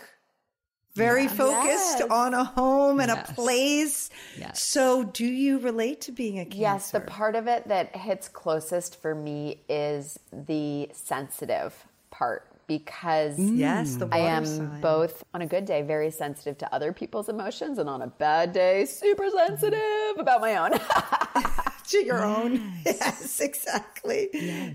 very 0.95 1.27
focused 1.27 1.99
Yes. 1.99 2.09
on 2.11 2.35
a 2.35 2.43
home 2.43 2.99
and 2.99 3.09
Yes. 3.09 3.29
a 3.29 3.33
place. 3.33 4.09
Yes. 4.37 4.61
So, 4.61 5.03
do 5.03 5.25
you 5.25 5.57
relate 5.57 6.01
to 6.01 6.11
being 6.11 6.37
a 6.37 6.45
Cancer? 6.45 6.59
Yes, 6.59 6.91
the 6.91 6.99
part 6.99 7.35
of 7.35 7.47
it 7.47 7.67
that 7.67 7.95
hits 7.95 8.27
closest 8.27 9.01
for 9.01 9.15
me 9.15 9.61
is 9.67 10.19
the 10.31 10.91
sensitive 10.93 11.87
part 12.11 12.47
because 12.67 13.37
Yes, 13.39 13.95
the 13.95 14.07
I 14.11 14.19
am 14.19 14.45
sign. 14.45 14.81
both 14.81 15.23
on 15.33 15.41
a 15.41 15.47
good 15.47 15.65
day 15.65 15.81
very 15.81 16.11
sensitive 16.11 16.57
to 16.59 16.73
other 16.73 16.93
people's 16.93 17.29
emotions 17.29 17.77
and 17.77 17.89
on 17.89 18.01
a 18.01 18.07
bad 18.07 18.53
day 18.53 18.85
super 18.85 19.29
sensitive 19.29 20.17
about 20.17 20.41
my 20.41 20.55
own. 20.57 20.71
to 21.89 22.05
your 22.05 22.23
own. 22.23 22.73
Yes, 22.85 23.39
exactly. 23.39 24.29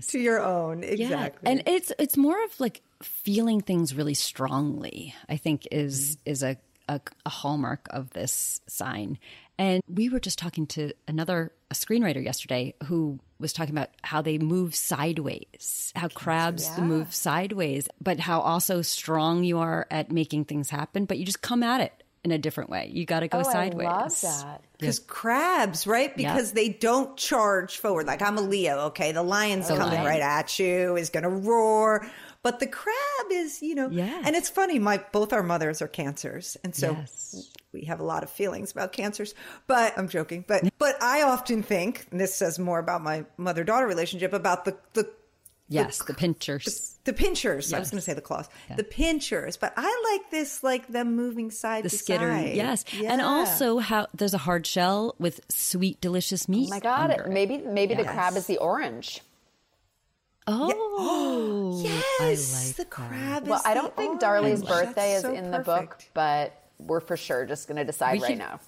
To 0.07 0.19
your 0.19 0.41
own. 0.41 0.83
Exactly. 0.83 1.39
Yeah. 1.43 1.49
And 1.51 1.63
it's 1.65 1.91
it's 1.99 2.17
more 2.17 2.43
of 2.43 2.59
like 2.59 2.81
feeling 3.01 3.61
things 3.61 3.95
really 3.95 4.13
strongly, 4.13 5.15
I 5.27 5.37
think 5.37 5.67
is 5.71 6.17
mm-hmm. 6.17 6.31
is 6.31 6.43
a, 6.43 6.57
a 6.89 6.99
a 7.25 7.29
hallmark 7.29 7.87
of 7.91 8.09
this 8.09 8.59
sign. 8.67 9.17
And 9.57 9.81
we 9.87 10.09
were 10.09 10.19
just 10.19 10.39
talking 10.39 10.67
to 10.67 10.93
another 11.07 11.51
a 11.69 11.73
screenwriter 11.73 12.23
yesterday 12.23 12.73
who 12.85 13.19
was 13.39 13.53
talking 13.53 13.75
about 13.75 13.89
how 14.01 14.21
they 14.21 14.37
move 14.37 14.73
sideways, 14.73 15.93
how 15.95 16.07
crabs 16.07 16.77
move 16.77 17.13
sideways, 17.13 17.87
but 18.01 18.19
how 18.19 18.41
also 18.41 18.81
strong 18.81 19.43
you 19.43 19.59
are 19.59 19.85
at 19.91 20.11
making 20.11 20.45
things 20.45 20.69
happen, 20.69 21.05
but 21.05 21.17
you 21.17 21.25
just 21.25 21.41
come 21.41 21.61
at 21.61 21.81
it 21.81 22.03
in 22.23 22.31
a 22.31 22.37
different 22.37 22.69
way. 22.69 22.89
You 22.93 23.05
got 23.05 23.21
to 23.21 23.27
go 23.27 23.39
oh, 23.39 23.43
sideways. 23.43 23.87
I 23.87 23.91
love 24.01 24.21
that. 24.21 24.61
Because 24.77 24.99
crabs, 24.99 25.87
right? 25.87 26.15
Because 26.15 26.51
they 26.53 26.69
don't 26.69 27.15
charge 27.17 27.77
forward. 27.77 28.07
Like 28.07 28.21
I'm 28.21 28.37
a 28.37 28.41
Leo, 28.41 28.77
okay? 28.87 29.11
The 29.11 29.23
lion's 29.23 29.67
coming 29.67 29.87
lion. 29.87 30.05
right 30.05 30.21
at 30.21 30.59
you, 30.59 30.95
is 30.95 31.09
going 31.09 31.23
to 31.23 31.29
roar. 31.29 32.05
But 32.41 32.59
the 32.61 32.67
crab 32.67 32.95
is, 33.31 33.61
you 33.61 33.75
know, 33.75 33.89
Yes. 33.89 34.23
and 34.25 34.35
it's 34.35 34.47
funny. 34.49 34.79
My 34.79 35.03
both 35.11 35.33
our 35.33 35.43
mothers 35.43 35.81
are 35.81 35.89
cancers, 35.89 36.55
and 36.63 36.73
so 36.73 36.91
Yes. 36.91 37.51
we 37.73 37.81
have 37.85 37.99
a 37.99 38.03
lot 38.03 38.23
of 38.23 38.29
feelings 38.29 38.71
about 38.71 38.93
cancers. 38.93 39.35
But 39.67 39.97
I'm 39.97 40.07
joking. 40.07 40.45
But 40.47 40.63
but 40.77 41.01
I 41.03 41.23
often 41.23 41.63
think, 41.63 42.07
and 42.11 42.19
this 42.19 42.33
says 42.33 42.57
more 42.57 42.79
about 42.79 43.01
my 43.01 43.25
mother 43.37 43.65
daughter 43.65 43.87
relationship, 43.87 44.31
about 44.31 44.63
the 44.63 44.77
the 44.93 45.09
Yes, 45.71 46.01
the 46.03 46.13
pinchers. 46.15 46.65
the 46.65 46.71
pinchers. 47.13 47.71
I 47.73 47.79
was 47.79 47.89
going 47.91 47.99
to 47.99 48.05
say 48.05 48.13
the 48.13 48.21
claws, 48.21 48.47
the 48.75 48.83
pinchers. 48.83 49.57
But 49.57 49.73
I 49.77 50.03
like 50.13 50.31
this, 50.31 50.63
like 50.63 50.87
them 50.87 51.15
moving 51.15 51.51
side 51.51 51.83
the 51.83 51.89
to 51.89 51.97
skitter, 51.97 52.31
side. 52.31 52.55
yes, 52.55 52.85
Yeah. 52.93 53.11
and 53.13 53.21
also 53.21 53.77
how 53.79 54.07
there's 54.13 54.33
a 54.33 54.37
hard 54.39 54.65
shell 54.67 55.15
with 55.19 55.41
sweet, 55.49 55.99
delicious 56.01 56.45
oh 56.47 56.51
meat. 56.51 56.67
Oh 56.67 56.75
my 56.75 56.79
god, 56.79 57.11
under 57.11 57.23
it. 57.25 57.31
maybe 57.31 57.57
maybe 57.57 57.93
the 57.95 58.03
crab 58.03 58.35
is 58.35 58.45
the 58.47 58.57
orange. 58.57 59.21
Oh, 60.47 61.81
Yes, 61.83 62.11
I 62.19 62.25
like 62.67 62.75
the 62.75 62.83
that. 62.83 62.89
crab. 62.89 63.47
Well, 63.47 63.61
I 63.65 63.73
don't 63.73 63.95
think 63.95 64.07
orange. 64.09 64.21
Darlie's 64.21 64.63
birthday 64.63 65.13
That's 65.13 65.15
is 65.17 65.21
so 65.21 65.33
in 65.33 65.51
the 65.51 65.59
book, 65.59 66.01
but 66.13 66.53
we're 66.79 66.99
for 67.01 67.17
sure 67.17 67.45
just 67.45 67.67
going 67.67 67.77
to 67.77 67.85
decide 67.85 68.13
We 68.13 68.21
right 68.21 68.29
can- 68.29 68.37
now. 68.39 68.59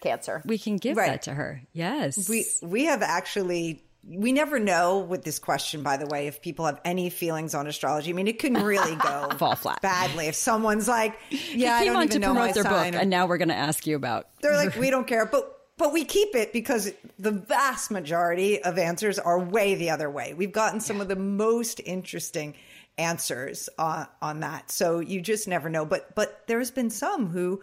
Cancer. 0.00 0.42
We 0.44 0.58
can 0.58 0.76
give 0.76 0.96
Right. 0.96 1.08
that 1.08 1.22
to 1.22 1.34
her. 1.34 1.60
Yes, 1.72 2.28
We 2.28 2.46
we 2.62 2.84
have 2.84 3.02
actually 3.02 3.82
we 4.04 4.32
never 4.32 4.58
know 4.58 5.00
with 5.00 5.24
this 5.24 5.38
question, 5.38 5.82
by 5.82 5.96
the 5.96 6.06
way, 6.06 6.28
if 6.28 6.40
people 6.40 6.64
have 6.66 6.80
any 6.84 7.10
feelings 7.10 7.54
on 7.54 7.66
astrology. 7.66 8.10
I 8.10 8.12
mean, 8.14 8.28
it 8.28 8.38
can 8.38 8.54
really 8.54 8.96
go 8.96 9.28
Fall 9.38 9.56
flat. 9.56 9.82
badly 9.82 10.26
if 10.26 10.34
someone's 10.34 10.88
like, 10.88 11.18
"Yeah, 11.30 11.74
I 11.74 11.84
don't 11.84 11.96
on 11.96 12.04
even 12.04 12.20
know 12.20 12.34
my 12.34 12.52
their 12.52 12.62
sign," 12.62 12.92
book, 12.92 13.02
and 13.02 13.10
now 13.10 13.26
we're 13.26 13.38
going 13.38 13.48
to 13.48 13.54
ask 13.54 13.86
you 13.86 13.96
about. 13.96 14.28
they're 14.40 14.56
like, 14.56 14.76
"We 14.76 14.90
don't 14.90 15.06
care," 15.06 15.26
but 15.26 15.54
but 15.76 15.92
we 15.92 16.04
keep 16.04 16.34
it 16.34 16.52
because 16.52 16.92
the 17.18 17.30
vast 17.30 17.90
majority 17.90 18.62
of 18.62 18.78
answers 18.78 19.18
are 19.18 19.38
way 19.38 19.74
the 19.74 19.90
other 19.90 20.10
way. 20.10 20.34
We've 20.34 20.52
gotten 20.52 20.80
some 20.80 21.00
of 21.00 21.08
the 21.08 21.16
most 21.16 21.80
interesting 21.84 22.54
answers 22.96 23.68
on 23.78 24.06
on 24.22 24.40
that, 24.40 24.70
so 24.70 25.00
you 25.00 25.20
just 25.20 25.48
never 25.48 25.68
know. 25.68 25.84
But 25.84 26.14
but 26.14 26.44
there's 26.46 26.70
been 26.70 26.90
some 26.90 27.28
who 27.28 27.60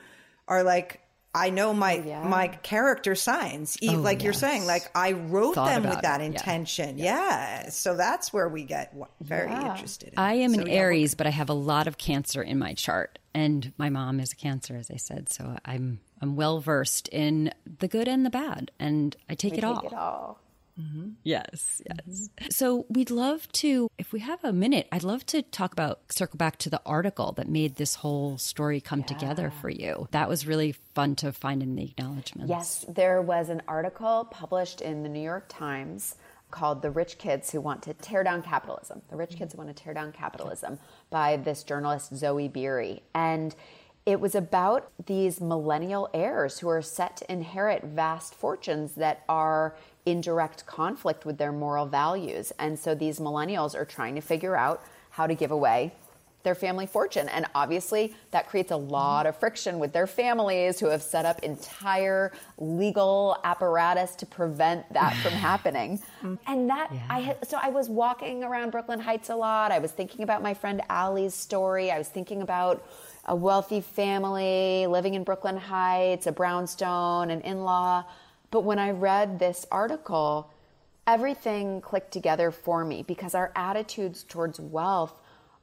are 0.48 0.64
like. 0.64 1.02
I 1.36 1.50
know 1.50 1.74
my 1.74 1.98
oh, 1.98 2.08
yeah. 2.08 2.24
my 2.28 2.48
character 2.48 3.14
signs, 3.14 3.78
Oh, 3.84 3.94
like 3.96 4.24
you're 4.24 4.32
saying. 4.34 4.66
Like 4.66 4.90
I 4.96 5.12
wrote 5.12 5.56
Thought 5.56 5.68
them 5.68 5.84
with 5.90 6.02
that 6.02 6.22
it, 6.22 6.24
yeah. 6.24 6.30
intention. 6.30 6.98
Yeah. 6.98 7.70
So 7.70 7.96
that's 7.96 8.32
where 8.32 8.48
we 8.48 8.64
get 8.64 8.96
very 9.20 9.50
Yeah. 9.52 9.72
interested. 9.74 10.14
In. 10.14 10.20
I 10.20 10.36
am 10.36 10.54
So, 10.54 10.62
an 10.62 10.68
yeah, 10.68 10.74
Aries, 10.74 11.14
but 11.14 11.28
I 11.28 11.32
have 11.32 11.50
a 11.50 11.54
lot 11.54 11.88
of 11.88 11.98
Cancer 11.98 12.42
in 12.42 12.58
my 12.58 12.74
chart, 12.74 13.20
and 13.34 13.74
my 13.78 13.90
mom 13.90 14.20
is 14.22 14.32
a 14.32 14.36
Cancer, 14.38 14.78
as 14.78 14.90
I 14.90 14.96
said. 14.96 15.28
So 15.30 15.58
I'm 15.66 16.00
I'm 16.22 16.38
well 16.38 16.62
versed 16.62 17.10
in 17.10 17.52
the 17.80 17.90
good 17.90 18.08
and 18.08 18.26
the 18.26 18.30
bad, 18.30 18.72
and 18.80 19.16
I 19.30 19.36
take 19.36 19.54
it 19.54 19.56
take 19.58 19.66
all. 19.66 19.86
it 19.86 19.94
all. 19.94 20.40
Mm-hmm. 20.80 21.10
Yes, 21.24 21.82
mm-hmm. 21.90 22.12
yes. 22.42 22.56
So 22.56 22.86
we'd 22.90 23.12
love 23.12 23.52
to, 23.54 23.90
if 23.98 24.12
we 24.12 24.20
have 24.20 24.44
a 24.44 24.52
minute, 24.52 24.88
I'd 24.92 25.04
love 25.04 25.26
to 25.28 25.42
talk 25.42 25.72
about, 25.72 26.12
circle 26.12 26.38
back 26.38 26.58
to 26.60 26.70
the 26.70 26.82
article 26.86 27.32
that 27.34 27.48
made 27.48 27.76
this 27.76 27.96
whole 27.96 28.38
story 28.38 28.82
come 28.82 29.04
together 29.04 29.52
for 29.62 29.70
you. 29.70 30.08
That 30.12 30.28
was 30.28 30.46
really 30.46 30.74
fun 30.94 31.16
to 31.18 31.32
find 31.32 31.64
in 31.64 31.76
the 31.76 31.84
acknowledgments. 31.84 32.50
Yes, 32.50 32.86
there 32.90 33.22
was 33.22 33.50
an 33.50 33.62
article 33.68 34.28
published 34.32 34.82
in 34.82 35.04
the 35.04 35.10
New 35.10 35.22
York 35.22 35.46
Times 35.48 36.16
called 36.52 36.82
The 36.82 36.92
Rich 36.92 37.18
Kids 37.18 37.52
Who 37.52 37.62
Want 37.62 37.82
to 37.84 37.94
Tear 37.94 38.24
Down 38.24 38.42
Capitalism. 38.42 39.02
The 39.10 39.16
Rich 39.16 39.32
mm-hmm. 39.32 39.40
Kids 39.40 39.54
Who 39.54 39.58
Want 39.58 39.76
to 39.76 39.84
Tear 39.84 39.94
Down 39.94 40.12
Capitalism 40.12 40.80
by 41.10 41.38
this 41.38 41.64
journalist, 41.64 42.16
Zoe 42.16 42.48
Beery. 42.48 43.02
And 43.14 43.56
it 44.06 44.20
was 44.20 44.36
about 44.36 44.92
these 45.08 45.42
millennial 45.42 46.10
heirs 46.14 46.60
who 46.60 46.70
are 46.70 46.82
set 46.82 47.18
to 47.18 47.32
inherit 47.32 47.84
vast 47.84 48.36
fortunes 48.36 48.94
that 48.94 49.24
are 49.28 49.76
in 50.06 50.22
direct 50.22 50.66
conflict 50.68 51.26
with 51.26 51.38
their 51.38 51.52
moral 51.52 51.88
values. 51.88 52.54
And 52.60 52.78
so 52.78 52.94
these 52.94 53.20
millennials 53.20 53.74
are 53.74 53.86
trying 53.86 54.14
to 54.16 54.22
figure 54.22 54.56
out 54.56 54.84
how 55.10 55.26
to 55.26 55.34
give 55.34 55.50
away 55.50 55.94
their 56.44 56.54
family 56.54 56.86
fortune. 56.86 57.28
And 57.30 57.48
obviously, 57.56 58.16
that 58.30 58.48
creates 58.48 58.70
a 58.72 58.78
lot 58.78 59.26
of 59.26 59.36
friction 59.36 59.80
with 59.80 59.92
their 59.92 60.06
families 60.06 60.80
who 60.80 60.88
have 60.90 61.02
set 61.02 61.26
up 61.26 61.40
entire 61.40 62.32
legal 62.60 63.38
apparatus 63.44 64.16
to 64.18 64.28
prevent 64.28 64.88
that 64.94 65.16
from 65.18 65.32
happening. 65.50 66.00
And 66.46 66.70
that, 66.70 66.92
I 67.10 67.22
had, 67.22 67.48
so 67.48 67.58
I 67.60 67.70
was 67.70 67.90
walking 67.90 68.44
around 68.44 68.70
Brooklyn 68.70 69.00
Heights 69.00 69.30
a 69.30 69.36
lot. 69.36 69.72
I 69.72 69.80
was 69.80 69.92
thinking 69.92 70.22
about 70.22 70.44
my 70.44 70.54
friend 70.54 70.82
Allie's 70.88 71.34
story. 71.34 71.90
I 71.90 71.98
was 71.98 72.08
thinking 72.08 72.44
about 72.44 72.86
a 73.26 73.36
wealthy 73.36 73.82
family 73.82 74.88
living 74.88 75.16
in 75.16 75.24
Brooklyn 75.24 75.58
Heights, 75.58 76.28
a 76.28 76.32
brownstone, 76.32 77.32
an 77.32 77.42
in 77.42 77.64
law. 77.64 78.06
But 78.52 78.62
when 78.62 78.80
I 78.80 78.92
read 78.92 79.40
this 79.40 79.66
article, 79.72 80.52
everything 81.08 81.82
clicked 81.82 82.12
together 82.12 82.52
for 82.52 82.86
me 82.86 83.04
because 83.04 83.36
our 83.36 83.52
attitudes 83.56 84.24
towards 84.24 84.60
wealth 84.60 85.20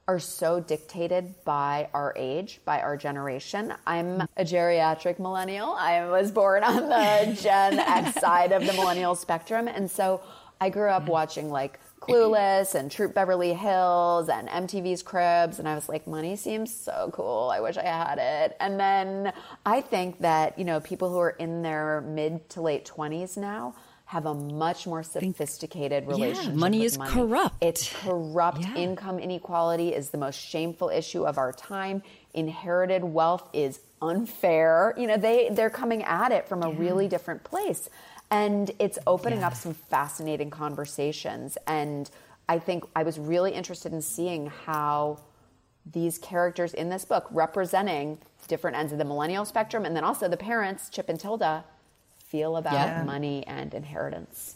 are 0.07 0.19
so 0.19 0.59
dictated 0.59 1.33
by 1.45 1.89
our 1.93 2.13
age, 2.17 2.59
by 2.65 2.81
our 2.81 2.97
generation. 2.97 3.73
I'm 3.87 4.21
a 4.21 4.43
geriatric 4.43 5.17
millennial. 5.17 5.71
I 5.71 6.05
was 6.05 6.29
born 6.29 6.63
on 6.63 6.89
the 6.89 7.37
Gen 7.41 7.79
X 7.79 8.19
side 8.19 8.51
of 8.51 8.65
the 8.65 8.73
millennial 8.73 9.15
spectrum. 9.15 9.69
And 9.69 9.89
so 9.89 10.21
I 10.59 10.69
grew 10.69 10.89
up 10.89 11.07
watching 11.07 11.49
like 11.49 11.79
Clueless 12.07 12.75
and 12.75 12.91
Troop 12.91 13.13
Beverly 13.13 13.53
Hills 13.53 14.29
and 14.29 14.47
MTV's 14.47 15.03
Cribs. 15.03 15.59
And 15.59 15.67
I 15.67 15.75
was 15.75 15.89
like, 15.89 16.07
money 16.07 16.35
seems 16.35 16.75
so 16.75 17.09
cool. 17.13 17.51
I 17.53 17.59
wish 17.59 17.77
I 17.77 17.83
had 17.83 18.17
it. 18.19 18.57
And 18.59 18.79
then 18.79 19.33
I 19.65 19.81
think 19.81 20.19
that, 20.19 20.57
you 20.57 20.65
know, 20.65 20.79
people 20.79 21.09
who 21.09 21.19
are 21.19 21.31
in 21.31 21.61
their 21.61 22.01
mid 22.01 22.49
to 22.51 22.61
late 22.61 22.85
20s 22.85 23.37
now 23.37 23.75
have 24.05 24.25
a 24.27 24.33
much 24.33 24.85
more 24.85 25.01
sophisticated 25.01 26.07
relationship. 26.07 26.53
money 26.53 26.79
with 26.79 26.87
is 26.87 26.97
corrupt. 26.97 27.55
It's 27.61 27.91
corrupt. 27.91 28.61
Yeah. 28.61 28.75
Income 28.75 29.19
inequality 29.19 29.89
is 29.89 30.11
the 30.11 30.19
most 30.19 30.39
shameful 30.39 30.89
issue 30.89 31.25
of 31.25 31.37
our 31.37 31.51
time. 31.51 32.03
Inherited 32.33 33.03
wealth 33.03 33.49
is 33.53 33.79
unfair. 34.03 34.93
You 34.97 35.07
know, 35.07 35.17
they 35.17 35.49
they're 35.51 35.71
coming 35.71 36.03
at 36.03 36.31
it 36.31 36.47
from 36.47 36.61
a 36.61 36.69
really 36.69 37.07
different 37.07 37.43
place. 37.43 37.89
And 38.33 38.71
it's 38.79 38.97
opening 39.05 39.43
up 39.43 39.53
some 39.53 39.75
fascinating 39.75 40.49
conversations. 40.49 41.55
And 41.67 42.09
I 42.49 42.57
think 42.57 42.83
I 42.95 43.03
was 43.03 43.19
really 43.19 43.51
interested 43.51 43.93
in 43.93 44.01
seeing 44.01 44.47
how 44.47 45.19
these 45.85 46.17
characters 46.17 46.73
in 46.73 46.89
this 46.89 47.05
book 47.05 47.27
representing 47.29 48.17
different 48.47 48.75
ends 48.75 48.91
of 48.91 48.97
the 48.97 49.05
millennial 49.05 49.45
spectrum 49.45 49.85
and 49.85 49.95
then 49.95 50.03
also 50.03 50.27
the 50.27 50.35
parents, 50.37 50.89
Chip 50.89 51.09
and 51.09 51.19
Tilda, 51.19 51.63
feel 52.17 52.57
about 52.57 52.73
Yeah. 52.73 53.03
money 53.03 53.45
and 53.45 53.71
inheritance. 53.73 54.55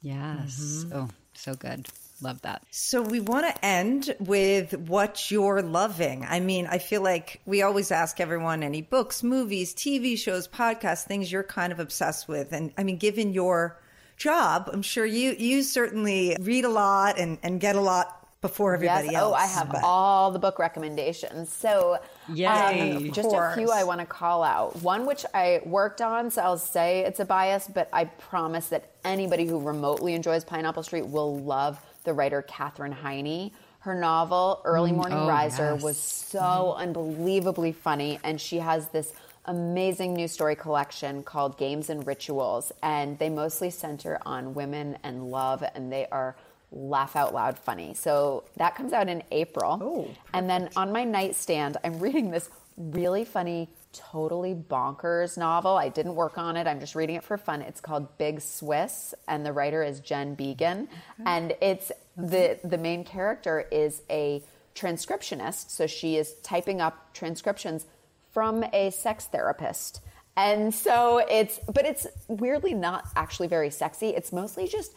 Yes. 0.00 0.84
Mm-hmm. 0.86 0.96
Oh, 0.96 1.08
so 1.34 1.54
good. 1.54 1.88
Love 2.20 2.42
that. 2.42 2.62
So 2.70 3.02
we 3.02 3.20
want 3.20 3.46
to 3.46 3.64
end 3.64 4.14
with 4.18 4.72
what 4.88 5.30
you're 5.30 5.62
loving. 5.62 6.26
I 6.28 6.40
mean, 6.40 6.66
I 6.66 6.78
feel 6.78 7.02
like 7.02 7.40
we 7.46 7.62
always 7.62 7.90
ask 7.90 8.20
everyone 8.20 8.62
any 8.62 8.82
books, 8.82 9.22
movies, 9.22 9.74
TV 9.74 10.18
shows, 10.18 10.48
podcasts, 10.48 11.04
things 11.04 11.30
you're 11.30 11.44
kind 11.44 11.72
of 11.72 11.78
obsessed 11.78 12.28
with. 12.28 12.52
And 12.52 12.72
I 12.76 12.84
mean, 12.84 12.96
given 12.96 13.32
your 13.32 13.78
job. 14.18 14.68
I'm 14.72 14.82
sure 14.82 15.06
you 15.06 15.34
you 15.38 15.62
certainly 15.62 16.36
read 16.40 16.64
a 16.64 16.68
lot 16.68 17.18
and, 17.18 17.38
and 17.42 17.60
get 17.60 17.76
a 17.76 17.80
lot 17.80 18.14
before 18.40 18.74
everybody 18.74 19.08
yes. 19.08 19.16
else. 19.16 19.32
Oh, 19.32 19.34
I 19.34 19.46
have 19.46 19.72
but- 19.72 19.82
all 19.82 20.30
the 20.30 20.38
book 20.38 20.58
recommendations. 20.58 21.52
So, 21.52 21.98
Yay. 22.32 22.46
um, 22.92 22.96
Of 23.08 23.12
just 23.12 23.32
a 23.32 23.52
few. 23.56 23.70
I 23.70 23.82
want 23.82 24.00
to 24.00 24.06
call 24.06 24.44
out. 24.44 24.76
One 24.82 25.06
which 25.06 25.24
I 25.34 25.60
worked 25.64 26.00
on, 26.00 26.30
so 26.30 26.42
I'll 26.42 26.58
say 26.58 27.00
it's 27.00 27.18
a 27.18 27.24
bias, 27.24 27.68
but 27.72 27.88
I 27.92 28.04
promise 28.04 28.68
that 28.68 28.92
anybody 29.04 29.46
who 29.46 29.58
remotely 29.60 30.14
enjoys 30.14 30.44
Pineapple 30.44 30.84
Street 30.84 31.08
will 31.08 31.40
love 31.40 31.80
the 32.08 32.14
writer 32.14 32.42
Katherine 32.42 32.92
Heiny. 32.92 33.52
Her 33.80 33.94
novel, 33.94 34.60
Early 34.64 34.90
mm, 34.90 34.96
Morning 34.96 35.18
oh, 35.18 35.28
Riser, 35.28 35.74
yes. 35.74 35.82
was 35.82 35.96
so 35.96 36.74
unbelievably 36.76 37.72
funny, 37.72 38.18
and 38.24 38.40
she 38.40 38.56
has 38.56 38.88
this 38.88 39.12
amazing 39.44 40.14
new 40.14 40.26
story 40.26 40.56
collection 40.56 41.22
called 41.22 41.56
Games 41.58 41.90
and 41.90 42.04
Rituals, 42.06 42.72
and 42.82 43.18
they 43.18 43.28
mostly 43.28 43.70
center 43.70 44.18
on 44.26 44.52
women 44.54 44.98
and 45.04 45.30
love, 45.30 45.62
and 45.74 45.92
they 45.92 46.06
are 46.10 46.34
laugh 46.72 47.14
out 47.14 47.32
loud 47.32 47.58
funny. 47.58 47.94
So 47.94 48.44
that 48.56 48.74
comes 48.74 48.92
out 48.92 49.08
in 49.08 49.22
April. 49.30 49.78
Oh, 49.80 50.08
and 50.34 50.50
then 50.50 50.70
on 50.76 50.90
my 50.90 51.04
nightstand, 51.04 51.76
I'm 51.84 52.00
reading 52.00 52.30
this 52.30 52.50
really 52.76 53.24
funny, 53.24 53.68
totally 53.92 54.54
bonkers 54.54 55.36
novel. 55.38 55.76
I 55.76 55.88
didn't 55.88 56.14
work 56.14 56.38
on 56.38 56.56
it. 56.56 56.66
I'm 56.66 56.80
just 56.80 56.94
reading 56.94 57.16
it 57.16 57.24
for 57.24 57.36
fun. 57.36 57.62
It's 57.62 57.80
called 57.80 58.16
Big 58.18 58.40
Swiss, 58.40 59.14
and 59.26 59.44
the 59.44 59.52
writer 59.52 59.82
is 59.82 60.00
Jen 60.00 60.36
Beagin. 60.36 60.88
And 61.24 61.54
it's 61.60 61.90
the 62.16 62.58
the 62.64 62.78
main 62.78 63.04
character 63.04 63.66
is 63.70 64.02
a 64.10 64.42
transcriptionist, 64.74 65.70
so 65.70 65.86
she 65.86 66.16
is 66.16 66.34
typing 66.42 66.80
up 66.80 67.12
transcriptions 67.14 67.86
from 68.32 68.64
a 68.72 68.90
sex 68.90 69.26
therapist. 69.26 70.00
And 70.36 70.72
so 70.72 71.18
it's 71.18 71.58
but 71.72 71.84
it's 71.84 72.06
weirdly 72.28 72.74
not 72.74 73.06
actually 73.16 73.48
very 73.48 73.70
sexy. 73.70 74.08
It's 74.10 74.32
mostly 74.32 74.68
just 74.68 74.92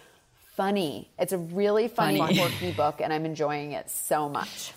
funny. 0.56 1.10
It's 1.17 1.34
a 1.34 1.38
really 1.38 1.88
funny, 1.88 2.19
Funny. 2.19 2.38
quirky 2.38 2.71
book, 2.73 3.01
and 3.01 3.12
I'm 3.12 3.25
enjoying 3.25 3.71
it 3.71 3.89
so 3.89 4.30
much. 4.30 4.73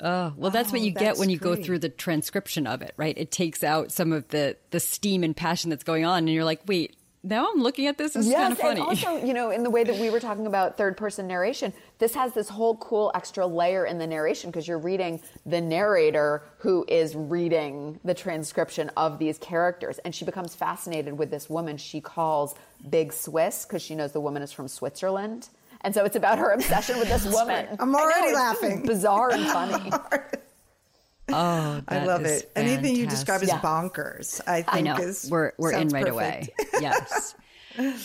Oh, 0.00 0.32
well, 0.36 0.50
that's 0.50 0.72
what 0.72 0.82
Oh, 0.82 0.84
you 0.84 0.90
get 0.90 1.16
when 1.16 1.30
you 1.30 1.38
go 1.38 1.56
through 1.56 1.78
the 1.78 1.88
transcription 1.88 2.66
of 2.66 2.82
it, 2.82 2.92
right? 2.96 3.16
It 3.16 3.30
takes 3.30 3.64
out 3.64 3.90
some 3.92 4.12
of 4.12 4.28
the 4.28 4.56
the 4.70 4.80
steam 4.80 5.22
and 5.24 5.36
passion 5.36 5.70
that's 5.70 5.84
going 5.84 6.04
on, 6.04 6.18
and 6.18 6.28
you're 6.28 6.44
like, 6.44 6.60
wait, 6.66 6.96
now 7.22 7.48
I'm 7.50 7.60
looking 7.62 7.86
at 7.86 7.96
this. 7.98 8.12
This 8.12 8.26
is 8.26 8.32
kind 8.32 8.52
of 8.52 8.58
funny. 8.58 8.80
and 8.80 8.88
also, 8.90 9.16
you 9.24 9.32
know, 9.32 9.50
in 9.50 9.62
the 9.62 9.70
way 9.70 9.84
that 9.84 9.96
we 9.98 10.10
were 10.10 10.20
talking 10.20 10.46
about 10.46 10.76
third 10.76 10.96
person 10.98 11.26
narration, 11.26 11.72
this 11.98 12.14
has 12.14 12.34
this 12.34 12.48
whole 12.50 12.76
cool 12.76 13.10
extra 13.14 13.46
layer 13.46 13.86
in 13.86 13.98
the 13.98 14.06
narration 14.06 14.50
because 14.50 14.68
you're 14.68 14.78
reading 14.78 15.18
the 15.46 15.60
narrator 15.62 16.42
who 16.58 16.84
is 16.88 17.16
reading 17.16 17.98
the 18.04 18.14
transcription 18.14 18.90
of 18.98 19.18
these 19.18 19.38
characters, 19.38 19.98
and 20.04 20.14
she 20.14 20.24
becomes 20.26 20.54
fascinated 20.54 21.16
with 21.18 21.30
this 21.30 21.48
woman 21.48 21.78
she 21.78 22.00
calls 22.02 22.54
Big 22.88 23.12
Swiss 23.14 23.64
because 23.64 23.80
she 23.82 23.94
knows 23.94 24.12
the 24.12 24.20
woman 24.20 24.42
is 24.42 24.52
from 24.52 24.68
Switzerland. 24.68 25.48
And 25.82 25.94
so 25.94 26.04
it's 26.04 26.16
about 26.16 26.38
her 26.38 26.50
obsession 26.52 26.98
with 26.98 27.08
this 27.08 27.24
woman. 27.32 27.66
I'm 27.78 27.94
I 27.94 27.98
know, 27.98 28.04
already 28.04 28.34
laughing. 28.34 28.82
Bizarre 28.86 29.30
and 29.32 29.46
funny. 29.48 29.90
oh, 31.28 31.82
I 31.88 32.04
love 32.04 32.24
is 32.24 32.42
it. 32.42 32.52
Anything 32.56 32.96
you 32.96 33.06
describe 33.06 33.42
as 33.42 33.50
fantastic. 33.50 33.94
bonkers, 34.04 34.40
I 34.46 34.62
think 34.62 34.74
I 34.74 34.80
know 34.80 34.96
is 34.96 35.28
we're 35.30 35.52
we're 35.58 35.72
in 35.72 35.88
right 35.88 36.06
perfect. 36.06 36.14
away. 36.14 36.48
Yes. 36.80 37.34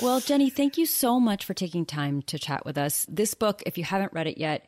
Well, 0.01 0.19
Jenny, 0.19 0.49
thank 0.49 0.77
you 0.77 0.85
so 0.85 1.17
much 1.19 1.45
for 1.45 1.53
taking 1.53 1.85
time 1.85 2.21
to 2.23 2.37
chat 2.37 2.65
with 2.65 2.77
us. 2.77 3.05
This 3.09 3.33
book, 3.33 3.63
if 3.65 3.77
you 3.77 3.85
haven't 3.85 4.11
read 4.11 4.27
it 4.27 4.37
yet, 4.37 4.67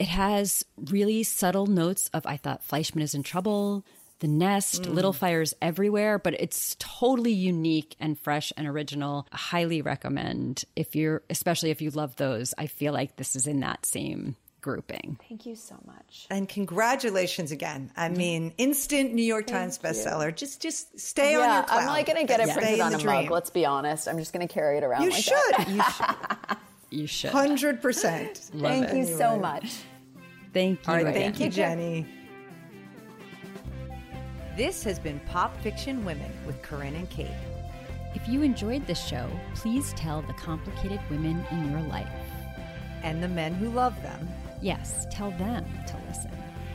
it 0.00 0.08
has 0.08 0.64
really 0.90 1.22
subtle 1.22 1.66
notes 1.66 2.10
of 2.12 2.26
I 2.26 2.36
thought 2.36 2.64
Fleishman 2.64 3.02
is 3.02 3.14
in 3.14 3.22
trouble, 3.22 3.84
The 4.20 4.28
Nest, 4.28 4.82
Mm. 4.84 4.94
Little 4.94 5.12
Fires 5.12 5.54
Everywhere, 5.60 6.18
but 6.18 6.34
it's 6.40 6.74
totally 6.78 7.32
unique 7.32 7.96
and 8.00 8.18
fresh 8.18 8.52
and 8.56 8.66
original. 8.66 9.26
I 9.32 9.36
highly 9.36 9.82
recommend 9.82 10.64
if 10.74 10.96
you're 10.96 11.22
especially 11.28 11.70
if 11.70 11.82
you 11.82 11.90
love 11.90 12.16
those. 12.16 12.54
I 12.56 12.66
feel 12.66 12.92
like 12.92 13.16
this 13.16 13.36
is 13.36 13.46
in 13.46 13.60
that 13.60 13.84
same 13.84 14.36
grouping. 14.62 15.18
Thank 15.28 15.46
you 15.46 15.54
so 15.54 15.76
much. 15.86 16.26
And 16.30 16.48
congratulations 16.48 17.52
again. 17.52 17.92
I 17.96 18.08
mean, 18.08 18.52
instant 18.58 19.12
New 19.14 19.22
York 19.22 19.46
Times 19.46 19.78
bestseller. 19.78 20.34
Just 20.34 20.60
just 20.62 20.98
stay 20.98 21.34
on 21.34 21.40
your 21.40 21.40
Yeah, 21.42 21.62
cloud. 21.62 21.78
I'm 21.82 21.86
like 21.88 22.06
going 22.06 22.18
to 22.18 22.24
get 22.24 22.40
it 22.40 22.48
Stay 22.48 22.54
printed 22.54 22.74
in 22.76 22.80
on 22.80 22.94
a 22.94 22.98
dream. 22.98 23.14
mug. 23.24 23.30
Let's 23.30 23.50
be 23.50 23.64
honest. 23.66 24.08
I'm 24.08 24.18
just 24.18 24.32
going 24.32 24.46
to 24.48 24.52
carry 24.52 24.78
it 24.78 24.82
around. 24.82 25.02
You 25.02 25.10
like 25.10 25.22
should. 25.22 25.54
That. 25.56 25.68
You 25.68 25.82
should. 25.92 26.56
You 27.00 27.06
should. 27.06 27.30
Hundred 27.30 27.82
percent. 27.82 28.38
Thank 28.38 28.92
you 28.94 29.04
so 29.04 29.38
much. 29.38 29.76
Thank 30.52 30.86
you. 30.86 30.92
All 30.92 30.94
right, 30.96 31.06
again. 31.06 31.32
thank 31.34 31.40
you, 31.40 31.50
Jenny. 31.50 32.06
This 34.56 34.82
has 34.84 34.98
been 34.98 35.20
Pop 35.20 35.54
Fiction 35.60 36.02
Women 36.02 36.32
with 36.46 36.62
Corinne 36.62 36.94
and 36.94 37.10
Kate. 37.10 37.28
If 38.14 38.26
you 38.26 38.40
enjoyed 38.40 38.86
this 38.86 39.04
show, 39.06 39.28
please 39.54 39.92
tell 39.92 40.22
the 40.22 40.32
complicated 40.32 40.98
women 41.10 41.44
in 41.50 41.70
your 41.70 41.82
life. 41.82 42.08
And 43.02 43.22
the 43.22 43.28
men 43.28 43.52
who 43.52 43.68
love 43.68 44.00
them. 44.00 44.26
Yes, 44.62 45.06
tell 45.10 45.30
them 45.32 45.66
to 45.88 45.98
listen. 46.08 46.30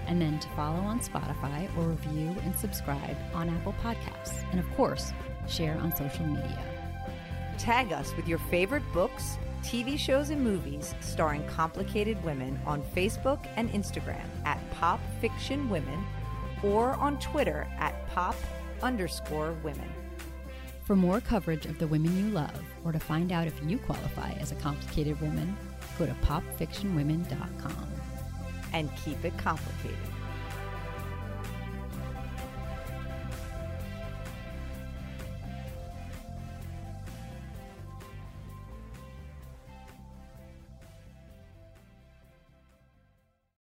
And 0.05 0.21
then 0.21 0.37
to 0.41 0.47
follow 0.49 0.77
on 0.77 0.99
Spotify 0.99 1.75
or 1.75 1.85
review 1.85 2.35
and 2.43 2.55
subscribe 2.55 3.17
on 3.33 3.49
Apple 3.49 3.73
Podcasts. 3.81 4.43
And 4.51 4.59
of 4.59 4.71
course, 4.75 5.11
share 5.47 5.79
on 5.79 5.95
social 5.95 6.27
media. 6.27 6.63
Tag 7.57 7.91
us 7.93 8.15
with 8.15 8.27
your 8.27 8.39
favorite 8.51 8.83
books, 8.93 9.39
TV 9.63 9.97
shows, 9.97 10.29
and 10.29 10.43
movies 10.43 10.93
starring 10.99 11.47
complicated 11.47 12.23
women 12.23 12.59
on 12.67 12.83
Facebook 12.95 13.43
and 13.55 13.71
Instagram 13.71 14.27
at 14.45 14.59
Pop 14.69 14.99
Fiction 15.19 15.67
Women 15.67 16.05
or 16.63 16.91
on 16.95 17.19
Twitter 17.19 17.67
at 17.77 18.07
Pop 18.09 18.35
underscore 18.81 19.53
women. 19.63 19.89
For 20.83 20.95
more 20.95 21.21
coverage 21.21 21.65
of 21.65 21.77
the 21.77 21.87
women 21.87 22.17
you 22.17 22.33
love 22.33 22.63
or 22.83 22.91
to 22.91 22.99
find 22.99 23.31
out 23.31 23.47
if 23.47 23.53
you 23.65 23.77
qualify 23.77 24.31
as 24.39 24.51
a 24.51 24.55
complicated 24.55 25.19
woman, 25.21 25.55
go 25.97 26.05
to 26.05 26.13
popfictionwomen.com. 26.13 27.87
And 28.73 28.89
keep 29.03 29.23
it 29.25 29.37
complicated. 29.37 29.97